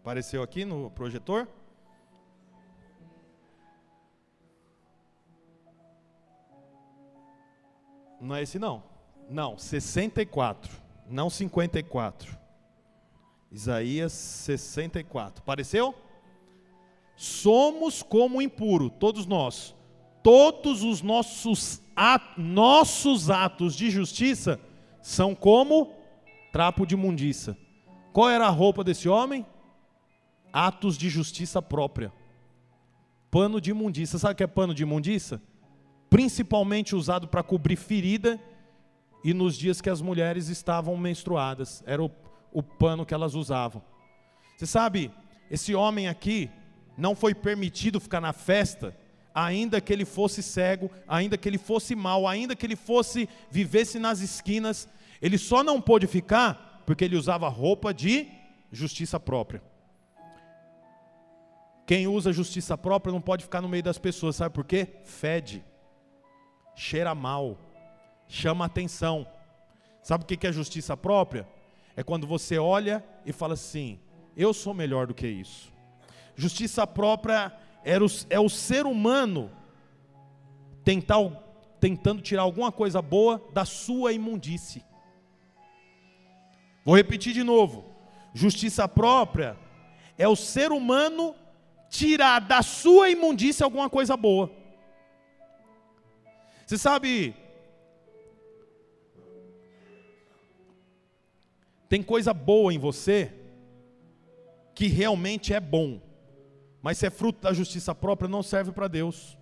Apareceu 0.00 0.40
aqui 0.40 0.64
no 0.64 0.88
projetor? 0.92 1.48
Não 8.20 8.36
é 8.36 8.42
esse 8.42 8.56
não. 8.56 8.84
Não, 9.28 9.58
64. 9.58 10.80
Não 11.08 11.28
54. 11.28 12.38
Isaías 13.50 14.12
64. 14.12 15.42
Apareceu? 15.42 15.92
Somos 17.22 18.02
como 18.02 18.42
impuro, 18.42 18.90
todos 18.90 19.26
nós. 19.26 19.74
Todos 20.22 20.82
os 20.82 21.02
nossos, 21.02 21.82
atos, 21.94 22.34
nossos 22.36 23.30
atos 23.30 23.74
de 23.74 23.90
justiça 23.90 24.60
são 25.00 25.34
como 25.34 25.92
trapo 26.52 26.86
de 26.86 26.96
mundiça. 26.96 27.56
Qual 28.12 28.28
era 28.28 28.46
a 28.46 28.50
roupa 28.50 28.84
desse 28.84 29.08
homem? 29.08 29.44
Atos 30.52 30.96
de 30.96 31.08
justiça 31.08 31.60
própria. 31.60 32.12
Pano 33.30 33.60
de 33.60 33.70
imundícia. 33.70 34.18
Sabe 34.18 34.34
o 34.34 34.36
que 34.36 34.44
é 34.44 34.46
pano 34.46 34.74
de 34.74 34.82
imundícia? 34.82 35.40
principalmente 36.12 36.94
usado 36.94 37.26
para 37.26 37.42
cobrir 37.42 37.74
ferida 37.74 38.38
e 39.24 39.32
nos 39.32 39.56
dias 39.56 39.80
que 39.80 39.88
as 39.88 40.02
mulheres 40.02 40.50
estavam 40.50 40.94
menstruadas, 40.94 41.82
era 41.86 42.04
o, 42.04 42.10
o 42.52 42.62
pano 42.62 43.06
que 43.06 43.14
elas 43.14 43.34
usavam. 43.34 43.82
Você 44.54 44.66
sabe, 44.66 45.10
esse 45.50 45.74
homem 45.74 46.08
aqui 46.08 46.50
não 46.96 47.14
foi 47.14 47.34
permitido 47.34 48.00
ficar 48.00 48.20
na 48.20 48.32
festa, 48.32 48.96
ainda 49.34 49.80
que 49.80 49.92
ele 49.92 50.04
fosse 50.04 50.42
cego, 50.42 50.90
ainda 51.06 51.38
que 51.38 51.48
ele 51.48 51.58
fosse 51.58 51.94
mau, 51.94 52.28
ainda 52.28 52.54
que 52.54 52.66
ele 52.66 52.76
fosse 52.76 53.28
vivesse 53.50 53.98
nas 53.98 54.20
esquinas, 54.20 54.88
ele 55.20 55.38
só 55.38 55.62
não 55.62 55.80
pôde 55.80 56.06
ficar 56.06 56.82
porque 56.86 57.04
ele 57.04 57.16
usava 57.16 57.48
roupa 57.48 57.94
de 57.94 58.28
justiça 58.70 59.18
própria. 59.18 59.62
Quem 61.86 62.06
usa 62.06 62.32
justiça 62.32 62.76
própria 62.76 63.12
não 63.12 63.20
pode 63.20 63.44
ficar 63.44 63.60
no 63.60 63.68
meio 63.68 63.82
das 63.82 63.98
pessoas, 63.98 64.36
sabe 64.36 64.54
por 64.54 64.64
quê? 64.64 64.88
Fede 65.04 65.64
cheira 66.74 67.14
mal, 67.14 67.58
chama 68.28 68.64
atenção. 68.64 69.26
Sabe 70.02 70.24
o 70.24 70.26
que 70.26 70.46
é 70.46 70.52
justiça 70.52 70.96
própria? 70.96 71.46
É 71.96 72.02
quando 72.02 72.26
você 72.26 72.58
olha 72.58 73.04
e 73.24 73.32
fala 73.32 73.54
assim: 73.54 74.00
eu 74.36 74.52
sou 74.52 74.74
melhor 74.74 75.06
do 75.06 75.14
que 75.14 75.26
isso. 75.26 75.71
Justiça 76.34 76.86
própria 76.86 77.52
é 77.84 78.40
o 78.40 78.48
ser 78.48 78.86
humano 78.86 79.50
tentar, 80.84 81.18
tentando 81.80 82.22
tirar 82.22 82.42
alguma 82.42 82.72
coisa 82.72 83.00
boa 83.02 83.42
da 83.52 83.64
sua 83.64 84.12
imundície. 84.12 84.84
Vou 86.84 86.96
repetir 86.96 87.32
de 87.32 87.42
novo: 87.42 87.84
justiça 88.34 88.88
própria 88.88 89.56
é 90.18 90.26
o 90.26 90.36
ser 90.36 90.72
humano 90.72 91.34
tirar 91.88 92.40
da 92.40 92.62
sua 92.62 93.10
imundície 93.10 93.62
alguma 93.62 93.88
coisa 93.90 94.16
boa. 94.16 94.50
Você 96.66 96.78
sabe, 96.78 97.34
tem 101.88 102.02
coisa 102.02 102.32
boa 102.32 102.72
em 102.72 102.78
você 102.78 103.30
que 104.74 104.86
realmente 104.86 105.52
é 105.52 105.60
bom, 105.60 106.00
mas 106.82 106.98
se 106.98 107.06
é 107.06 107.10
fruto 107.10 107.40
da 107.40 107.52
justiça 107.52 107.94
própria, 107.94 108.28
não 108.28 108.42
serve 108.42 108.72
para 108.72 108.88
Deus. 108.88 109.38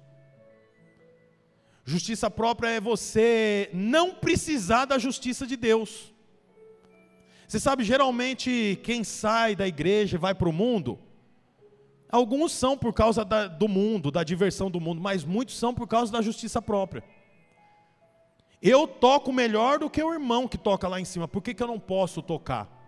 Justiça 1.85 2.31
própria 2.31 2.69
é 2.69 2.81
você 2.81 3.71
não 3.73 4.15
precisar 4.15 4.85
da 4.85 4.99
justiça 4.99 5.47
de 5.47 5.57
Deus. 5.57 6.13
Você 7.49 7.59
sabe, 7.59 7.83
geralmente, 7.83 8.79
quem 8.85 9.03
sai 9.03 9.57
da 9.57 9.67
igreja 9.67 10.17
e 10.17 10.21
vai 10.21 10.35
para 10.35 10.49
o 10.49 10.53
mundo, 10.53 10.99
alguns 12.09 12.53
são 12.53 12.77
por 12.77 12.93
causa 12.93 13.25
da, 13.25 13.49
do 13.49 13.67
mundo, 13.67 14.11
da 14.11 14.23
diversão 14.23 14.71
do 14.71 14.81
mundo, 14.81 15.01
mas 15.01 15.25
muitos 15.25 15.59
são 15.59 15.75
por 15.75 15.89
causa 15.89 16.13
da 16.13 16.23
justiça 16.23 16.61
própria. 16.63 17.03
Eu 18.63 18.87
toco 18.87 19.33
melhor 19.33 19.79
do 19.79 19.89
que 19.89 20.03
o 20.03 20.13
irmão 20.13 20.47
que 20.47 20.59
toca 20.59 20.87
lá 20.87 21.01
em 21.01 21.05
cima, 21.05 21.27
por 21.27 21.43
que, 21.43 21.55
que 21.55 21.63
eu 21.63 21.67
não 21.67 21.81
posso 21.81 22.21
tocar? 22.21 22.80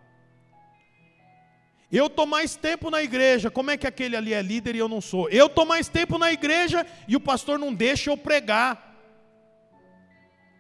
Eu 1.93 2.07
estou 2.07 2.25
mais 2.25 2.57
tempo 2.57 2.91
na 2.91 3.03
igreja, 3.03 3.51
como 3.51 3.71
é 3.71 3.77
que 3.77 3.87
aquele 3.87 4.17
ali 4.17 4.33
é 4.33 4.41
líder 4.41 4.75
e 4.75 4.79
eu 4.79 4.89
não 4.89 5.03
sou? 5.03 5.29
Eu 5.29 5.45
estou 5.45 5.67
mais 5.67 5.89
tempo 5.89 6.17
na 6.17 6.33
igreja 6.33 6.87
e 7.07 7.15
o 7.15 7.21
pastor 7.21 7.59
não 7.59 7.75
deixa 7.75 8.09
eu 8.09 8.17
pregar. 8.17 8.97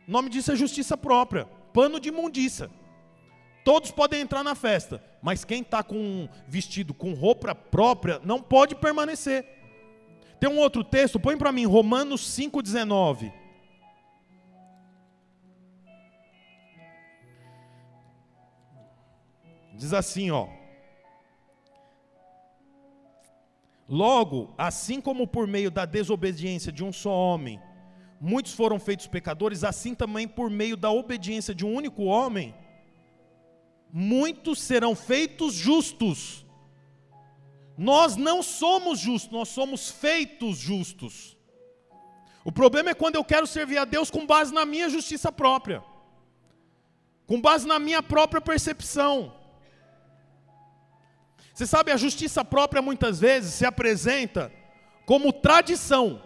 O 0.06 0.10
nome 0.10 0.28
disso 0.28 0.52
é 0.52 0.56
justiça 0.56 0.94
própria, 0.94 1.46
pano 1.72 1.98
de 1.98 2.10
imundícia. 2.10 2.70
Todos 3.64 3.90
podem 3.90 4.20
entrar 4.20 4.44
na 4.44 4.54
festa, 4.54 5.02
mas 5.22 5.42
quem 5.42 5.62
está 5.62 5.82
com 5.82 6.28
vestido 6.46 6.92
com 6.92 7.14
roupa 7.14 7.54
própria 7.54 8.20
não 8.22 8.42
pode 8.42 8.74
permanecer. 8.74 9.46
Tem 10.38 10.50
um 10.50 10.58
outro 10.58 10.84
texto, 10.84 11.18
põe 11.18 11.38
para 11.38 11.50
mim, 11.50 11.64
Romanos 11.64 12.28
5,19. 12.38 13.32
Diz 19.74 19.94
assim, 19.94 20.30
ó. 20.30 20.61
Logo, 23.92 24.54
assim 24.56 25.02
como 25.02 25.26
por 25.26 25.46
meio 25.46 25.70
da 25.70 25.84
desobediência 25.84 26.72
de 26.72 26.82
um 26.82 26.90
só 26.90 27.10
homem, 27.10 27.60
muitos 28.18 28.54
foram 28.54 28.80
feitos 28.80 29.06
pecadores, 29.06 29.64
assim 29.64 29.94
também 29.94 30.26
por 30.26 30.48
meio 30.48 30.78
da 30.78 30.90
obediência 30.90 31.54
de 31.54 31.62
um 31.62 31.74
único 31.74 32.04
homem, 32.04 32.54
muitos 33.92 34.62
serão 34.62 34.94
feitos 34.94 35.52
justos. 35.52 36.46
Nós 37.76 38.16
não 38.16 38.42
somos 38.42 38.98
justos, 38.98 39.30
nós 39.30 39.48
somos 39.48 39.90
feitos 39.90 40.56
justos. 40.56 41.36
O 42.46 42.50
problema 42.50 42.88
é 42.88 42.94
quando 42.94 43.16
eu 43.16 43.24
quero 43.24 43.46
servir 43.46 43.76
a 43.76 43.84
Deus 43.84 44.10
com 44.10 44.24
base 44.24 44.54
na 44.54 44.64
minha 44.64 44.88
justiça 44.88 45.30
própria, 45.30 45.84
com 47.26 47.38
base 47.38 47.68
na 47.68 47.78
minha 47.78 48.02
própria 48.02 48.40
percepção. 48.40 49.41
Você 51.52 51.66
sabe, 51.66 51.92
a 51.92 51.96
justiça 51.96 52.44
própria 52.44 52.80
muitas 52.80 53.20
vezes 53.20 53.52
se 53.52 53.66
apresenta 53.66 54.50
como 55.04 55.32
tradição, 55.32 56.22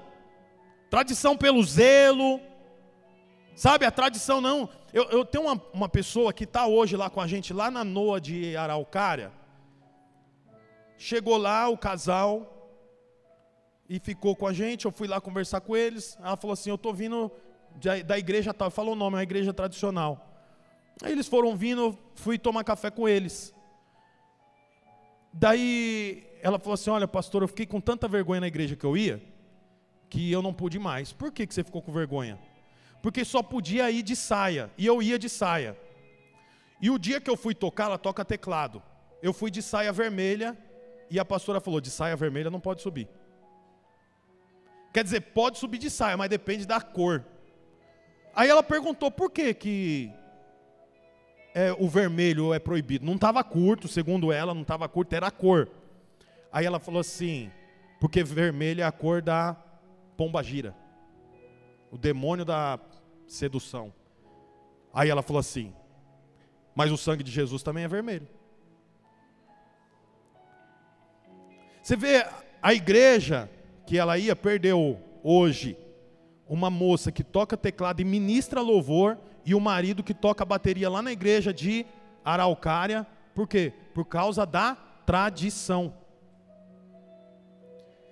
tradição 0.89 1.37
pelo 1.37 1.63
zelo, 1.65 2.41
sabe, 3.55 3.85
a 3.85 3.91
tradição 3.91 4.41
não. 4.41 4.69
Eu, 4.93 5.05
eu 5.11 5.25
tenho 5.25 5.45
uma, 5.45 5.61
uma 5.73 5.89
pessoa 5.89 6.33
que 6.33 6.45
está 6.45 6.67
hoje 6.67 6.97
lá 6.97 7.11
com 7.11 7.21
a 7.21 7.27
gente, 7.27 7.53
lá 7.53 7.71
na 7.71 7.83
Noa 7.83 8.21
de 8.21 8.57
Araucária. 8.57 9.33
Chegou 10.97 11.37
lá 11.37 11.69
o 11.69 11.77
casal 11.77 12.71
e 13.89 13.99
ficou 13.99 14.37
com 14.37 14.47
a 14.47 14.53
gente. 14.53 14.85
Eu 14.85 14.93
fui 14.93 15.09
lá 15.09 15.21
conversar 15.21 15.61
com 15.61 15.77
eles. 15.77 16.17
Ela 16.21 16.37
falou 16.37 16.55
assim: 16.55 16.71
Eu 16.71 16.77
estou 16.77 16.95
vindo 16.95 17.31
da 18.07 18.19
igreja 18.19 18.55
tal. 18.55 18.71
Falou 18.71 18.93
o 18.93 18.97
nome, 18.97 19.17
é 19.17 19.19
uma 19.19 19.23
igreja 19.23 19.53
tradicional. 19.53 20.27
Aí 21.03 21.13
eles 21.13 21.29
foram 21.29 21.55
vindo, 21.55 21.99
fui 22.15 22.39
tomar 22.39 22.65
café 22.65 22.91
com 22.91 23.07
eles. 23.07 23.55
Daí 25.39 26.27
ela 26.41 26.59
falou 26.59 26.75
assim: 26.75 26.89
Olha, 26.89 27.07
pastor, 27.07 27.43
eu 27.43 27.49
fiquei 27.49 27.67
com 27.67 27.81
tanta 27.81 28.09
vergonha 28.09 28.41
na 28.41 28.47
igreja 28.47 28.75
que 28.75 28.85
eu 28.85 28.97
ia, 28.97 29.23
que 30.09 30.33
eu 30.33 30.41
não 30.41 30.53
pude 30.53 30.79
mais. 30.79 31.13
Por 31.13 31.31
que, 31.31 31.47
que 31.47 31.55
você 31.55 31.63
ficou 31.63 31.83
com 31.83 31.93
vergonha? 31.93 32.39
Porque 33.03 33.23
só 33.25 33.43
podia 33.43 33.91
ir 33.91 34.03
de 34.03 34.17
saia, 34.17 34.71
e 34.79 34.87
eu 34.87 35.03
ia 35.03 35.19
de 35.19 35.29
saia. 35.29 35.77
E 36.81 36.91
o 36.91 36.99
dia 36.99 37.21
que 37.21 37.31
eu 37.31 37.37
fui 37.37 37.55
tocar, 37.55 37.85
ela 37.85 37.99
toca 37.99 38.25
teclado. 38.25 38.83
Eu 39.23 39.33
fui 39.35 39.51
de 39.51 39.61
saia 39.61 39.93
vermelha, 39.93 40.57
e 41.11 41.21
a 41.21 41.25
pastora 41.25 41.61
falou: 41.61 41.83
de 41.83 41.91
saia 41.91 42.17
vermelha 42.17 42.51
não 42.51 42.61
pode 42.61 42.81
subir. 42.81 43.07
Quer 44.95 45.05
dizer, 45.05 45.21
pode 45.21 45.59
subir 45.59 45.77
de 45.77 45.91
saia, 45.91 46.17
mas 46.17 46.31
depende 46.31 46.65
da 46.65 46.81
cor. 46.81 47.23
Aí 48.35 48.49
ela 48.49 48.63
perguntou 48.63 49.11
por 49.11 49.31
que 49.31 49.53
que 49.53 50.11
é, 51.57 51.73
o 51.79 51.89
vermelho 51.89 52.53
é 52.53 52.59
proibido. 52.59 53.07
Não 53.07 53.15
estava 53.15 53.43
curto, 53.43 53.89
segundo 53.89 54.31
ela, 54.31 54.53
não 54.53 54.61
estava 54.61 54.87
curto, 54.91 55.15
era 55.15 55.29
a 55.29 55.31
cor. 55.31 55.71
Aí 56.53 56.67
ela 56.67 56.79
falou 56.79 57.01
assim: 57.01 57.51
porque 57.99 58.23
vermelho 58.23 58.83
é 58.83 58.85
a 58.85 58.93
cor 58.93 59.23
da 59.23 59.57
pomba 60.19 60.43
gira, 60.43 60.77
o 61.91 61.97
demônio 61.97 62.45
da 62.45 62.79
sedução. 63.27 63.91
Aí 64.93 65.09
ela 65.09 65.23
falou 65.23 65.41
assim: 65.41 65.73
mas 66.75 66.93
o 66.93 66.99
sangue 66.99 67.25
de 67.25 67.31
Jesus 67.31 67.63
também 67.63 67.85
é 67.85 67.89
vermelho. 67.89 68.29
Você 71.83 71.97
vê 71.97 72.27
a 72.61 72.75
igreja 72.75 73.49
que 73.87 73.97
ela 73.97 74.19
ia, 74.19 74.37
perdeu 74.37 75.01
hoje 75.23 75.75
uma 76.47 76.69
moça 76.69 77.11
que 77.11 77.25
toca 77.25 77.57
teclado 77.57 78.01
e 78.01 78.05
ministra 78.05 78.61
louvor 78.61 79.17
e 79.47 79.55
o 79.55 79.61
marido 79.61 80.03
que 80.03 80.13
toca 80.13 80.45
bateria 80.45 80.91
lá 80.91 81.01
na 81.01 81.13
igreja 81.13 81.55
de 81.55 81.87
Araucária. 82.25 83.07
Por 83.33 83.47
quê? 83.47 83.73
Por 83.95 84.05
causa 84.05 84.45
da 84.45 84.75
tradição. 85.07 85.95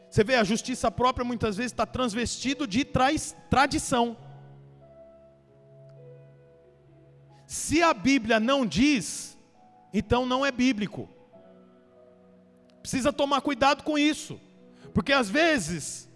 Você 0.08 0.22
vê, 0.22 0.36
a 0.36 0.44
justiça 0.44 0.92
própria 0.92 1.24
muitas 1.24 1.56
vezes 1.56 1.72
está 1.72 1.84
transvestido 1.84 2.68
de 2.68 2.84
traz, 2.84 3.34
tradição. 3.50 4.16
Se 7.48 7.82
a 7.82 7.92
Bíblia 7.92 8.38
não 8.38 8.64
diz, 8.64 9.36
então 9.92 10.24
não 10.24 10.46
é 10.46 10.52
bíblico. 10.52 11.08
Precisa 12.80 13.12
tomar 13.12 13.40
cuidado 13.40 13.82
com 13.82 13.98
isso, 13.98 14.40
porque 14.92 15.12
às 15.12 15.28
vezes 15.28 16.08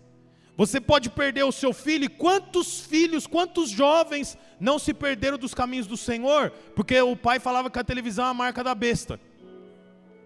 você 0.59 0.81
pode 0.81 1.09
perder 1.09 1.45
o 1.45 1.53
seu 1.53 1.73
filho, 1.73 2.07
e 2.07 2.09
quantos 2.09 2.81
filhos, 2.81 3.29
quantos 3.29 3.71
jovens 3.71 4.37
não 4.59 4.77
se 4.77 4.93
perderam 4.93 5.39
dos 5.39 5.55
caminhos 5.55 5.87
do 5.87 5.97
Senhor, 5.97 6.51
porque 6.75 7.01
o 7.01 7.15
pai 7.15 7.39
falava 7.39 7.71
que 7.71 7.79
a 7.79 7.85
televisão 7.85 8.27
é 8.27 8.31
a 8.31 8.35
marca 8.35 8.65
da 8.65 8.75
besta. 8.75 9.21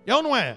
É 0.07 0.16
ou 0.16 0.23
não 0.23 0.35
é? 0.35 0.57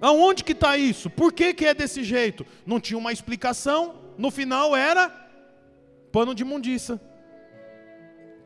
Aonde 0.00 0.42
que 0.42 0.52
está 0.52 0.78
isso? 0.78 1.10
Por 1.10 1.30
que, 1.30 1.52
que 1.52 1.66
é 1.66 1.74
desse 1.74 2.02
jeito? 2.02 2.46
Não 2.64 2.80
tinha 2.80 2.96
uma 2.96 3.12
explicação, 3.12 3.96
no 4.16 4.30
final 4.30 4.74
era 4.74 5.10
pano 6.10 6.34
de 6.34 6.42
mundiça. 6.42 6.98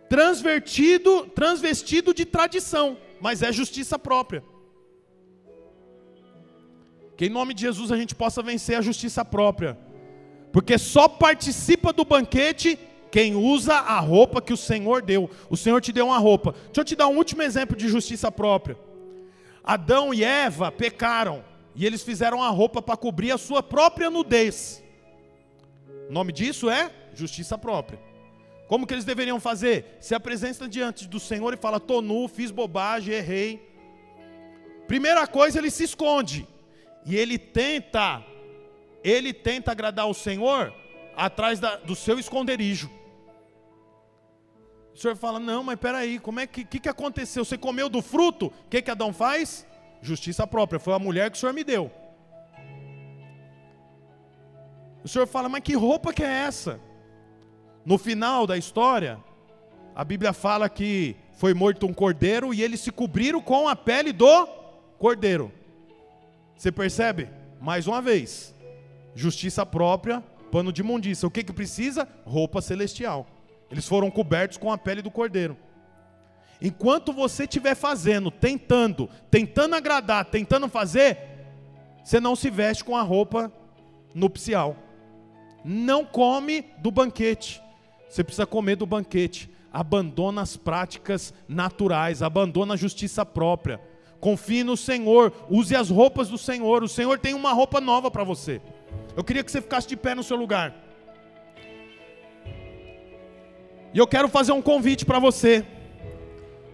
Transvertido, 0.09 1.29
transvestido 1.29 2.13
de 2.13 2.25
tradição, 2.25 2.99
mas 3.21 3.41
é 3.41 3.53
justiça 3.53 3.97
própria. 3.97 4.43
Que 7.17 7.27
em 7.27 7.31
nome 7.31 7.55
de 7.55 7.63
Jesus 7.63 7.93
a 7.93 7.97
gente 7.97 8.15
possa 8.15 8.43
vencer 8.43 8.77
a 8.77 8.83
justiça 8.83 9.25
própria. 9.25 9.79
Porque 10.53 10.79
só 10.79 11.09
participa 11.09 11.93
do 11.93 12.05
banquete 12.05 12.79
quem 13.11 13.35
usa 13.37 13.75
a 13.75 14.01
roupa 14.01 14.43
que 14.43 14.53
o 14.53 14.57
Senhor 14.57 15.03
deu. 15.03 15.31
O 15.49 15.57
Senhor 15.57 15.81
te 15.81 15.93
deu 15.93 16.07
uma 16.07 16.19
roupa. 16.19 16.53
Deixa 16.67 16.81
eu 16.81 16.85
te 16.85 16.97
dar 16.97 17.09
um 17.09 17.17
último 17.17 17.43
exemplo 17.43 17.77
de 17.77 17.89
justiça 17.89 18.31
própria. 18.31 18.77
Adão 19.63 20.13
e 20.13 20.25
Eva 20.25 20.71
pecaram 20.71 21.45
e 21.75 21.87
eles 21.87 22.03
fizeram 22.03 22.43
a 22.43 22.49
roupa 22.49 22.83
para 22.83 22.97
cobrir 22.97 23.31
a 23.31 23.39
sua 23.39 23.63
própria 23.63 24.11
nudez. 24.11 24.83
O 26.09 26.13
nome 26.13 26.33
disso 26.33 26.69
é 26.69 26.91
justiça 27.15 27.57
própria. 27.57 28.01
Como 28.69 28.87
que 28.87 28.95
eles 28.95 29.05
deveriam 29.05 29.39
fazer? 29.39 29.97
Se 30.01 30.15
apresentam 30.15 30.69
diante 30.69 31.07
do 31.07 31.21
Senhor 31.21 31.55
e 31.55 31.57
fala: 31.57 31.79
"Tô 31.79 32.03
nu, 32.03 32.29
fiz 32.29 32.51
bobagem, 32.51 33.15
errei". 33.15 33.69
Primeira 34.87 35.27
coisa, 35.27 35.59
ele 35.59 35.71
se 35.71 35.85
esconde. 35.85 36.47
E 37.05 37.17
ele 37.17 37.39
tenta, 37.39 38.25
ele 39.03 39.33
tenta 39.33 39.73
agradar 39.73 40.09
o 40.09 40.15
Senhor 40.15 40.73
atrás 41.17 41.61
da, 41.61 41.77
do 41.77 41.95
seu 41.95 42.19
esconderijo. 42.19 42.91
O 44.95 44.99
Senhor 44.99 45.17
fala: 45.17 45.39
Não, 45.39 45.63
mas 45.63 45.79
peraí, 45.79 46.19
como 46.19 46.41
é 46.41 46.47
que, 46.47 46.65
que, 46.65 46.79
que 46.79 46.89
aconteceu? 46.89 47.45
Você 47.45 47.59
comeu 47.59 47.89
do 47.89 48.01
fruto? 48.01 48.47
O 48.47 48.69
que, 48.71 48.81
que 48.81 48.91
Adão 48.91 49.13
faz? 49.13 49.67
Justiça 50.01 50.47
própria, 50.47 50.79
foi 50.79 50.95
a 50.95 50.99
mulher 50.99 51.31
que 51.31 51.37
o 51.37 51.41
Senhor 51.41 51.53
me 51.53 51.65
deu. 51.65 51.91
O 55.03 55.09
Senhor 55.09 55.27
fala: 55.27 55.49
Mas 55.49 55.63
que 55.63 55.75
roupa 55.75 56.13
que 56.13 56.23
é 56.23 56.27
essa? 56.27 56.81
No 57.85 57.99
final 57.99 58.47
da 58.47 58.57
história, 58.57 59.19
a 59.95 60.03
Bíblia 60.05 60.33
fala 60.33 60.69
que 60.69 61.17
foi 61.33 61.53
morto 61.53 61.87
um 61.87 61.93
cordeiro 61.93 62.55
e 62.55 62.63
eles 62.63 62.81
se 62.81 62.91
cobriram 62.91 63.41
com 63.41 63.69
a 63.69 63.77
pele 63.77 64.13
do 64.13 64.47
cordeiro. 64.99 65.53
Você 66.57 66.71
percebe? 66.71 67.29
Mais 67.61 67.87
uma 67.87 68.01
vez, 68.01 68.55
justiça 69.15 69.65
própria, 69.65 70.23
pano 70.51 70.73
de 70.73 70.83
imundícia. 70.83 71.27
O 71.27 71.31
que, 71.31 71.43
que 71.43 71.53
precisa? 71.53 72.09
Roupa 72.25 72.61
celestial. 72.61 73.27
Eles 73.71 73.89
foram 73.89 74.11
cobertos 74.11 74.57
com 74.57 74.73
a 74.73 74.79
pele 74.79 75.03
do 75.03 75.11
cordeiro. 75.11 75.57
Enquanto 76.61 77.13
você 77.13 77.45
estiver 77.45 77.75
fazendo, 77.75 78.31
tentando, 78.31 79.09
tentando 79.31 79.75
agradar, 79.75 80.25
tentando 80.27 80.69
fazer, 80.69 81.19
você 82.03 82.21
não 82.21 82.37
se 82.37 82.51
veste 82.51 82.85
com 82.85 82.97
a 82.97 83.03
roupa 83.03 83.53
nupcial. 84.15 84.77
Não 85.65 86.05
come 86.05 86.67
do 86.79 86.91
banquete. 86.91 87.61
Você 88.09 88.23
precisa 88.23 88.47
comer 88.47 88.77
do 88.77 88.87
banquete. 88.87 89.51
Abandona 89.73 90.43
as 90.43 90.57
práticas 90.57 91.35
naturais, 91.49 92.23
abandona 92.23 92.75
a 92.75 92.77
justiça 92.77 93.27
própria 93.27 93.81
Confie 94.25 94.65
no 94.65 94.75
Senhor, 94.75 95.31
use 95.51 95.77
as 95.77 95.91
roupas 95.91 96.31
do 96.31 96.39
Senhor. 96.39 96.83
O 96.83 96.89
Senhor 96.89 97.19
tem 97.19 97.35
uma 97.35 97.53
roupa 97.53 97.79
nova 97.79 98.11
para 98.11 98.25
você. 98.25 98.59
Eu 99.15 99.23
queria 99.23 99.45
que 99.45 99.53
você 99.53 99.61
ficasse 99.61 99.87
de 99.87 99.99
pé 99.99 100.15
no 100.15 100.23
seu 100.23 100.35
lugar. 100.35 100.75
E 103.93 103.99
eu 103.99 104.07
quero 104.07 104.27
fazer 104.31 104.53
um 104.53 104.63
convite 104.63 105.05
para 105.05 105.19
você. 105.19 105.63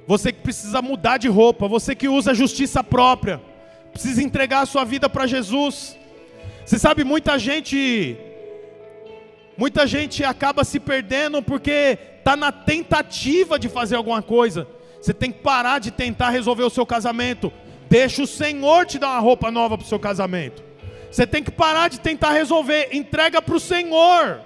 Você 0.06 0.32
que 0.32 0.40
precisa 0.40 0.80
mudar 0.80 1.16
de 1.18 1.26
roupa, 1.26 1.66
você 1.66 1.92
que 1.92 2.08
usa 2.08 2.32
justiça 2.32 2.84
própria, 2.84 3.42
precisa 3.90 4.22
entregar 4.22 4.60
a 4.60 4.66
sua 4.66 4.84
vida 4.84 5.08
para 5.08 5.26
Jesus. 5.26 5.98
Você 6.64 6.78
sabe, 6.78 7.02
muita 7.02 7.36
gente 7.36 8.16
muita 9.56 9.88
gente 9.88 10.22
acaba 10.22 10.62
se 10.62 10.78
perdendo 10.78 11.42
porque 11.42 11.98
está 12.16 12.36
na 12.36 12.52
tentativa 12.52 13.58
de 13.58 13.68
fazer 13.68 13.96
alguma 13.96 14.22
coisa. 14.22 14.68
Você 15.00 15.14
tem 15.14 15.32
que 15.32 15.40
parar 15.40 15.78
de 15.78 15.90
tentar 15.90 16.30
resolver 16.30 16.64
o 16.64 16.70
seu 16.70 16.84
casamento. 16.84 17.52
Deixa 17.88 18.22
o 18.22 18.26
Senhor 18.26 18.86
te 18.86 18.98
dar 18.98 19.08
uma 19.08 19.18
roupa 19.18 19.50
nova 19.50 19.78
para 19.78 19.84
o 19.84 19.88
seu 19.88 19.98
casamento. 19.98 20.62
Você 21.10 21.26
tem 21.26 21.42
que 21.42 21.50
parar 21.50 21.88
de 21.88 21.98
tentar 21.98 22.32
resolver. 22.32 22.90
Entrega 22.92 23.40
para 23.40 23.56
o 23.56 23.60
Senhor. 23.60 24.40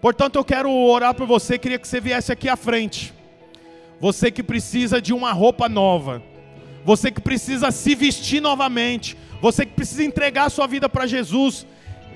Portanto, 0.00 0.36
eu 0.36 0.44
quero 0.44 0.70
orar 0.70 1.14
por 1.14 1.26
você. 1.26 1.58
Queria 1.58 1.78
que 1.78 1.86
você 1.86 2.00
viesse 2.00 2.32
aqui 2.32 2.48
à 2.48 2.56
frente. 2.56 3.14
Você 4.00 4.30
que 4.30 4.42
precisa 4.42 5.00
de 5.00 5.12
uma 5.12 5.32
roupa 5.32 5.68
nova. 5.68 6.22
Você 6.84 7.10
que 7.10 7.20
precisa 7.20 7.70
se 7.70 7.94
vestir 7.94 8.40
novamente. 8.40 9.16
Você 9.40 9.64
que 9.64 9.72
precisa 9.72 10.04
entregar 10.04 10.46
a 10.46 10.50
sua 10.50 10.66
vida 10.66 10.88
para 10.88 11.06
Jesus. 11.06 11.66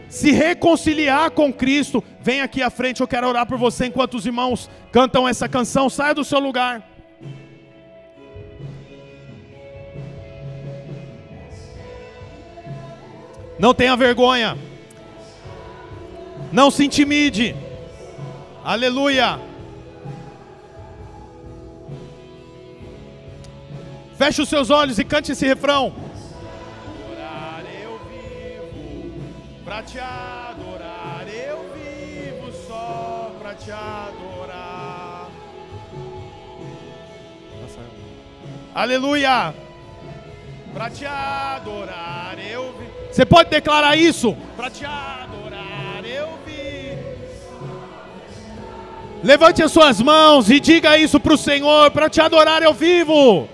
Se 0.09 0.31
reconciliar 0.31 1.31
com 1.31 1.53
Cristo. 1.53 2.03
Vem 2.21 2.41
aqui 2.41 2.63
à 2.63 2.71
frente. 2.71 3.01
Eu 3.01 3.09
quero 3.09 3.29
orar 3.29 3.47
por 3.47 3.59
você 3.59 3.87
enquanto 3.87 4.15
os 4.15 4.27
irmãos 4.27 4.71
cantam 4.93 5.29
essa 5.29 5.49
canção. 5.49 5.91
Saia 5.91 6.15
do 6.15 6.25
seu 6.25 6.39
lugar. 6.39 6.83
Não 13.59 13.73
tenha 13.73 13.97
vergonha. 13.97 14.57
Não 16.53 16.71
se 16.71 16.85
intimide. 16.85 17.55
Aleluia. 18.65 19.41
Feche 24.17 24.43
os 24.43 24.49
seus 24.49 24.71
olhos 24.71 24.99
e 24.99 25.05
cante 25.05 25.33
esse 25.33 25.47
refrão. 25.47 26.04
Pra 29.65 29.83
te 29.83 29.99
adorar 29.99 31.27
eu 31.29 31.65
vivo 31.75 32.53
só 32.67 33.33
pra 33.41 33.55
te 33.55 33.71
adorar. 33.71 35.31
Aleluia. 38.75 39.55
Pra 40.73 40.91
te 40.91 41.07
adorar 41.07 42.37
eu 42.39 42.73
vivo. 42.73 42.93
Você 43.11 43.25
pode 43.25 43.49
declarar 43.49 43.97
isso? 43.97 44.37
Pra 44.57 44.69
te 44.69 44.85
adorar 44.85 46.05
eu 46.05 46.29
vivo. 46.45 47.15
Levante 49.23 49.63
as 49.63 49.71
suas 49.71 50.03
mãos 50.03 50.51
e 50.51 50.59
diga 50.59 50.99
isso 50.99 51.21
para 51.21 51.33
o 51.33 51.39
Senhor, 51.39 51.91
para 51.93 52.11
te 52.11 52.21
adorar 52.21 52.63
eu 52.63 52.75
vivo. 52.75 53.49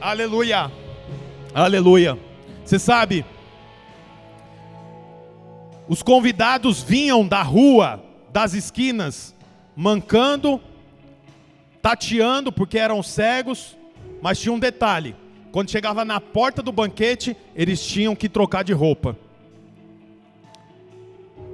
Aleluia. 0.00 0.70
Aleluia. 1.52 2.18
Você 2.64 2.78
sabe, 2.78 3.24
os 5.88 6.02
convidados 6.02 6.82
vinham 6.82 7.26
da 7.26 7.42
rua, 7.42 8.02
das 8.30 8.54
esquinas, 8.54 9.34
mancando 9.74 10.60
tateando 11.80 12.52
porque 12.52 12.78
eram 12.78 13.02
cegos, 13.02 13.76
mas 14.20 14.38
tinha 14.38 14.52
um 14.52 14.58
detalhe: 14.58 15.16
quando 15.50 15.70
chegava 15.70 16.04
na 16.04 16.20
porta 16.20 16.62
do 16.62 16.70
banquete, 16.70 17.36
eles 17.54 17.84
tinham 17.84 18.14
que 18.14 18.28
trocar 18.28 18.62
de 18.62 18.72
roupa. 18.72 19.16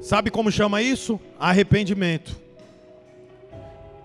Sabe 0.01 0.31
como 0.31 0.51
chama 0.51 0.83
isso? 0.83 1.19
Arrependimento. 1.39 2.44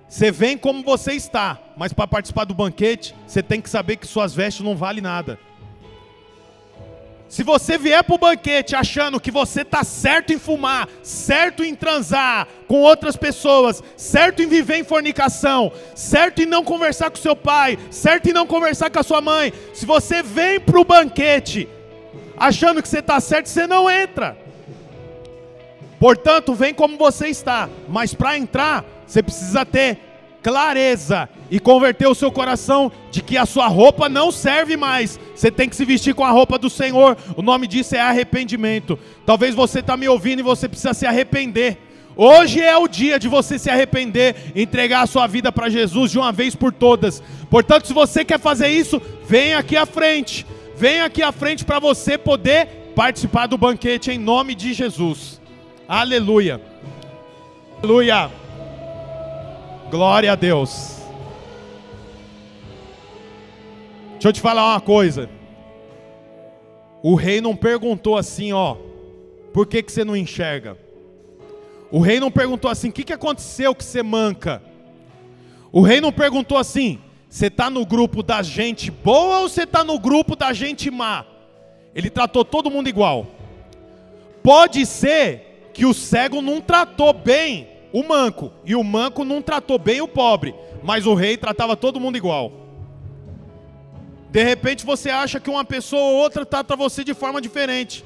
Você 0.10 0.32
vem 0.32 0.58
como 0.58 0.84
você 0.84 1.14
está, 1.14 1.60
mas 1.78 1.94
para 1.94 2.08
participar 2.08 2.44
do 2.44 2.56
banquete, 2.56 3.16
você 3.28 3.44
tem 3.44 3.62
que 3.62 3.70
saber 3.70 3.96
que 3.98 4.08
suas 4.08 4.34
vestes 4.34 4.66
não 4.66 4.76
valem 4.76 5.04
nada. 5.04 5.38
Se 7.30 7.44
você 7.44 7.78
vier 7.78 8.04
para 8.04 8.16
o 8.16 8.18
banquete 8.18 8.76
achando 8.76 9.20
que 9.20 9.30
você 9.30 9.62
está 9.62 9.84
certo 9.84 10.34
em 10.34 10.40
fumar, 10.40 10.90
certo 11.04 11.64
em 11.64 11.76
transar 11.76 12.48
com 12.68 12.82
outras 12.82 13.16
pessoas, 13.16 13.84
certo 13.96 14.42
em 14.42 14.48
viver 14.48 14.78
em 14.78 14.84
fornicação, 14.84 15.72
certo 15.94 16.42
em 16.42 16.48
não 16.48 16.64
conversar 16.64 17.12
com 17.12 17.18
seu 17.18 17.36
pai, 17.36 17.78
certo 17.92 18.30
em 18.30 18.34
não 18.34 18.48
conversar 18.48 18.90
com 18.90 18.98
a 18.98 19.04
sua 19.04 19.22
mãe, 19.22 19.54
se 19.76 19.86
você 19.86 20.24
vem 20.24 20.60
para 20.60 20.80
o 20.80 20.84
banquete 20.84 21.70
achando 22.36 22.82
que 22.82 22.90
você 22.90 22.98
está 22.98 23.20
certo, 23.20 23.46
você 23.46 23.68
não 23.68 23.88
entra. 23.88 24.36
Portanto, 26.00 26.56
vem 26.56 26.74
como 26.74 26.98
você 26.98 27.28
está, 27.28 27.70
mas 27.88 28.16
para 28.16 28.40
entrar, 28.40 28.84
você 29.10 29.24
precisa 29.24 29.66
ter 29.66 29.98
clareza 30.44 31.28
e 31.50 31.60
converter 31.60 32.08
o 32.08 32.14
seu 32.14 32.32
coração 32.32 32.92
de 33.10 33.24
que 33.24 33.36
a 33.36 33.46
sua 33.46 33.68
roupa 33.68 34.08
não 34.08 34.32
serve 34.32 34.78
mais. 34.78 35.20
Você 35.36 35.50
tem 35.50 35.68
que 35.68 35.76
se 35.76 35.84
vestir 35.84 36.14
com 36.14 36.24
a 36.24 36.30
roupa 36.30 36.60
do 36.60 36.70
Senhor. 36.70 37.18
O 37.36 37.42
nome 37.42 37.66
disso 37.66 37.96
é 37.96 38.00
arrependimento. 38.00 39.00
Talvez 39.26 39.56
você 39.56 39.80
está 39.80 39.98
me 39.98 40.08
ouvindo 40.08 40.42
e 40.42 40.44
você 40.44 40.70
precisa 40.70 40.94
se 40.94 41.08
arrepender. 41.08 41.80
Hoje 42.16 42.62
é 42.62 42.78
o 42.78 42.88
dia 42.88 43.18
de 43.18 43.28
você 43.28 43.58
se 43.58 43.68
arrepender, 43.68 44.36
entregar 44.56 45.02
a 45.02 45.08
sua 45.08 45.26
vida 45.26 45.52
para 45.52 45.70
Jesus 45.70 46.12
de 46.12 46.20
uma 46.20 46.32
vez 46.32 46.54
por 46.54 46.72
todas. 46.72 47.24
Portanto, 47.50 47.88
se 47.88 47.94
você 47.94 48.24
quer 48.24 48.40
fazer 48.40 48.68
isso, 48.68 49.02
vem 49.26 49.56
aqui 49.56 49.76
à 49.76 49.88
frente. 49.88 50.46
Vem 50.78 51.02
aqui 51.02 51.24
à 51.24 51.32
frente 51.32 51.66
para 51.66 51.80
você 51.80 52.16
poder 52.16 52.92
participar 52.96 53.48
do 53.48 53.58
banquete 53.58 54.12
em 54.12 54.20
nome 54.20 54.54
de 54.54 54.72
Jesus. 54.72 55.42
Aleluia. 55.88 56.62
Aleluia. 57.82 58.30
Glória 59.90 60.32
a 60.32 60.36
Deus. 60.36 60.98
Deixa 64.12 64.28
eu 64.28 64.34
te 64.34 64.40
falar 64.40 64.70
uma 64.70 64.80
coisa. 64.80 65.28
O 67.02 67.16
rei 67.16 67.42
não 67.42 67.56
perguntou 67.56 68.16
assim, 68.16 68.54
ó, 68.54 68.76
por 69.52 69.66
que, 69.66 69.82
que 69.82 69.92
você 69.92 70.04
não 70.04 70.16
enxerga? 70.16 70.78
O 71.90 72.00
rei 72.00 72.20
não 72.20 72.30
perguntou 72.30 72.70
assim, 72.70 72.90
o 72.90 72.92
que, 72.92 73.04
que 73.04 73.14
aconteceu 73.14 73.74
que 73.74 73.84
você 73.84 74.04
manca? 74.04 74.62
O 75.72 75.82
rei 75.82 76.00
não 76.00 76.12
perguntou 76.12 76.58
assim, 76.58 77.00
você 77.28 77.48
está 77.48 77.68
no 77.70 77.84
grupo 77.84 78.22
da 78.22 78.44
gente 78.44 78.92
boa 78.92 79.40
ou 79.40 79.50
você 79.50 79.64
está 79.64 79.84
no 79.84 79.98
grupo 79.98 80.36
da 80.36 80.54
gente 80.54 80.92
má? 80.92 81.26
Ele 81.96 82.12
tratou 82.12 82.46
todo 82.46 82.70
mundo 82.70 82.90
igual. 82.90 83.26
Pode 84.44 84.86
ser 84.86 85.72
que 85.74 85.86
o 85.86 85.96
cego 85.96 86.42
não 86.42 86.62
tratou 86.62 87.12
bem 87.12 87.79
o 87.92 88.04
manco, 88.04 88.52
e 88.66 88.76
o 88.76 88.84
manco 88.84 89.24
não 89.24 89.42
tratou 89.42 89.78
bem 89.80 90.02
o 90.02 90.08
pobre, 90.08 90.54
mas 90.84 91.06
o 91.06 91.14
rei 91.14 91.38
tratava 91.38 91.76
todo 91.76 92.00
mundo 92.00 92.18
igual. 92.18 92.52
De 94.32 94.44
repente 94.44 94.86
você 94.86 95.10
acha 95.10 95.40
que 95.40 95.50
uma 95.50 95.66
pessoa 95.66 96.02
ou 96.02 96.18
outra 96.18 96.46
trata 96.46 96.76
você 96.76 97.04
de 97.04 97.14
forma 97.14 97.42
diferente. 97.42 98.06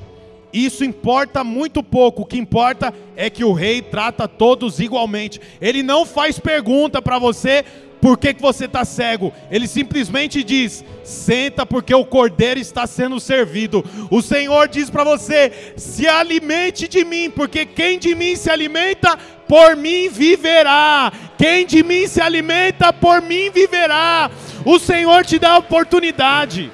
Isso 0.54 0.86
importa 0.86 1.44
muito 1.44 1.82
pouco. 1.82 2.22
O 2.22 2.26
que 2.26 2.38
importa 2.38 2.94
é 3.16 3.30
que 3.30 3.44
o 3.44 3.54
rei 3.54 3.82
trata 3.82 4.28
todos 4.28 4.80
igualmente. 4.80 5.42
Ele 5.60 5.82
não 5.82 6.06
faz 6.06 6.40
pergunta 6.40 7.02
para 7.02 7.18
você 7.18 7.66
por 8.04 8.18
que, 8.18 8.34
que 8.34 8.42
você 8.42 8.66
está 8.66 8.84
cego? 8.84 9.32
Ele 9.50 9.66
simplesmente 9.66 10.44
diz: 10.44 10.84
senta, 11.06 11.66
porque 11.66 11.96
o 11.96 12.04
cordeiro 12.04 12.60
está 12.60 12.86
sendo 12.86 13.18
servido. 13.18 13.82
O 14.12 14.22
Senhor 14.22 14.68
diz 14.68 14.90
para 14.90 15.06
você: 15.06 15.74
se 15.78 16.06
alimente 16.06 16.86
de 16.86 17.06
mim, 17.06 17.30
porque 17.30 17.66
quem 17.66 17.98
de 17.98 18.14
mim 18.14 18.36
se 18.36 18.50
alimenta, 18.50 19.18
por 19.48 19.78
mim 19.78 20.10
viverá. 20.10 21.14
Quem 21.38 21.66
de 21.66 21.82
mim 21.82 22.06
se 22.06 22.20
alimenta, 22.20 22.92
por 22.92 23.22
mim 23.22 23.50
viverá. 23.50 24.30
O 24.66 24.78
Senhor 24.80 25.24
te 25.24 25.40
dá 25.40 25.52
a 25.52 25.60
oportunidade. 25.60 26.70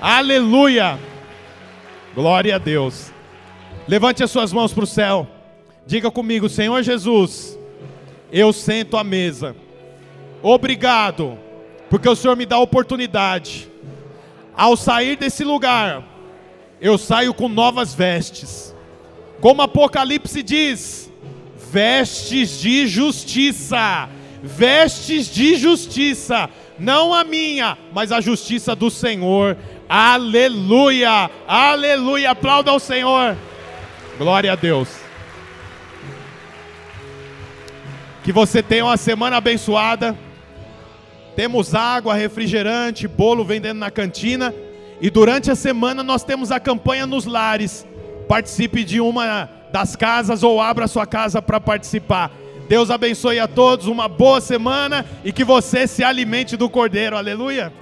Aleluia. 0.00 0.98
Glória 2.14 2.54
a 2.54 2.58
Deus. 2.58 3.12
Levante 3.86 4.24
as 4.24 4.30
suas 4.30 4.54
mãos 4.54 4.72
para 4.72 4.84
o 4.84 4.86
céu. 4.86 5.28
Diga 5.86 6.10
comigo, 6.10 6.48
Senhor 6.48 6.82
Jesus 6.82 7.55
eu 8.38 8.52
sento 8.52 8.98
à 8.98 9.02
mesa. 9.02 9.56
Obrigado, 10.42 11.38
porque 11.88 12.06
o 12.06 12.14
Senhor 12.14 12.36
me 12.36 12.44
dá 12.44 12.56
a 12.56 12.60
oportunidade. 12.60 13.66
Ao 14.54 14.76
sair 14.76 15.16
desse 15.16 15.42
lugar, 15.42 16.04
eu 16.78 16.98
saio 16.98 17.32
com 17.32 17.48
novas 17.48 17.94
vestes. 17.94 18.74
Como 19.40 19.62
Apocalipse 19.62 20.42
diz, 20.42 21.10
vestes 21.72 22.60
de 22.60 22.86
justiça, 22.86 24.06
vestes 24.42 25.32
de 25.32 25.56
justiça, 25.56 26.50
não 26.78 27.14
a 27.14 27.24
minha, 27.24 27.78
mas 27.90 28.12
a 28.12 28.20
justiça 28.20 28.76
do 28.76 28.90
Senhor. 28.90 29.56
Aleluia, 29.88 31.30
aleluia, 31.48 32.32
aplauda 32.32 32.70
ao 32.70 32.78
Senhor. 32.78 33.34
Glória 34.18 34.52
a 34.52 34.56
Deus. 34.56 35.05
Que 38.26 38.32
você 38.32 38.60
tenha 38.60 38.84
uma 38.84 38.96
semana 38.96 39.36
abençoada. 39.36 40.18
Temos 41.36 41.76
água, 41.76 42.12
refrigerante, 42.12 43.06
bolo 43.06 43.44
vendendo 43.44 43.78
na 43.78 43.88
cantina. 43.88 44.52
E 45.00 45.08
durante 45.08 45.48
a 45.48 45.54
semana 45.54 46.02
nós 46.02 46.24
temos 46.24 46.50
a 46.50 46.58
campanha 46.58 47.06
nos 47.06 47.24
lares. 47.24 47.86
Participe 48.26 48.82
de 48.82 49.00
uma 49.00 49.48
das 49.70 49.94
casas 49.94 50.42
ou 50.42 50.60
abra 50.60 50.88
sua 50.88 51.06
casa 51.06 51.40
para 51.40 51.60
participar. 51.60 52.32
Deus 52.68 52.90
abençoe 52.90 53.38
a 53.38 53.46
todos, 53.46 53.86
uma 53.86 54.08
boa 54.08 54.40
semana 54.40 55.06
e 55.24 55.32
que 55.32 55.44
você 55.44 55.86
se 55.86 56.02
alimente 56.02 56.56
do 56.56 56.68
Cordeiro. 56.68 57.16
Aleluia. 57.16 57.72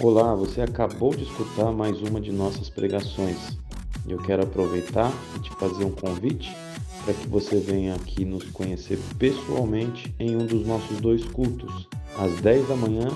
Olá, 0.00 0.32
você 0.36 0.60
acabou 0.60 1.12
de 1.12 1.24
escutar 1.24 1.72
mais 1.72 2.00
uma 2.00 2.20
de 2.20 2.30
nossas 2.30 2.70
pregações. 2.70 3.65
Eu 4.08 4.18
quero 4.18 4.44
aproveitar 4.44 5.12
e 5.34 5.40
te 5.40 5.50
fazer 5.56 5.84
um 5.84 5.90
convite 5.90 6.54
para 7.04 7.14
que 7.14 7.28
você 7.28 7.58
venha 7.58 7.94
aqui 7.94 8.24
nos 8.24 8.44
conhecer 8.50 8.98
pessoalmente 9.18 10.14
em 10.18 10.36
um 10.36 10.44
dos 10.44 10.66
nossos 10.66 11.00
dois 11.00 11.24
cultos, 11.24 11.88
às 12.18 12.32
10 12.40 12.68
da 12.68 12.76
manhã 12.76 13.08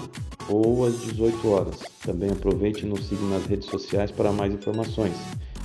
ou 0.48 0.84
às 0.84 1.00
18 1.00 1.48
horas. 1.48 1.76
Também 2.04 2.30
aproveite 2.30 2.84
e 2.84 2.88
nos 2.88 3.06
siga 3.08 3.24
nas 3.26 3.46
redes 3.46 3.68
sociais 3.68 4.10
para 4.10 4.32
mais 4.32 4.52
informações. 4.52 5.16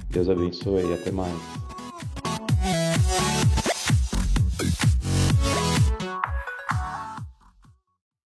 Deus 0.09 0.29
abençoe 0.29 0.85
e 0.85 0.93
até 0.93 1.11
mais. 1.11 1.35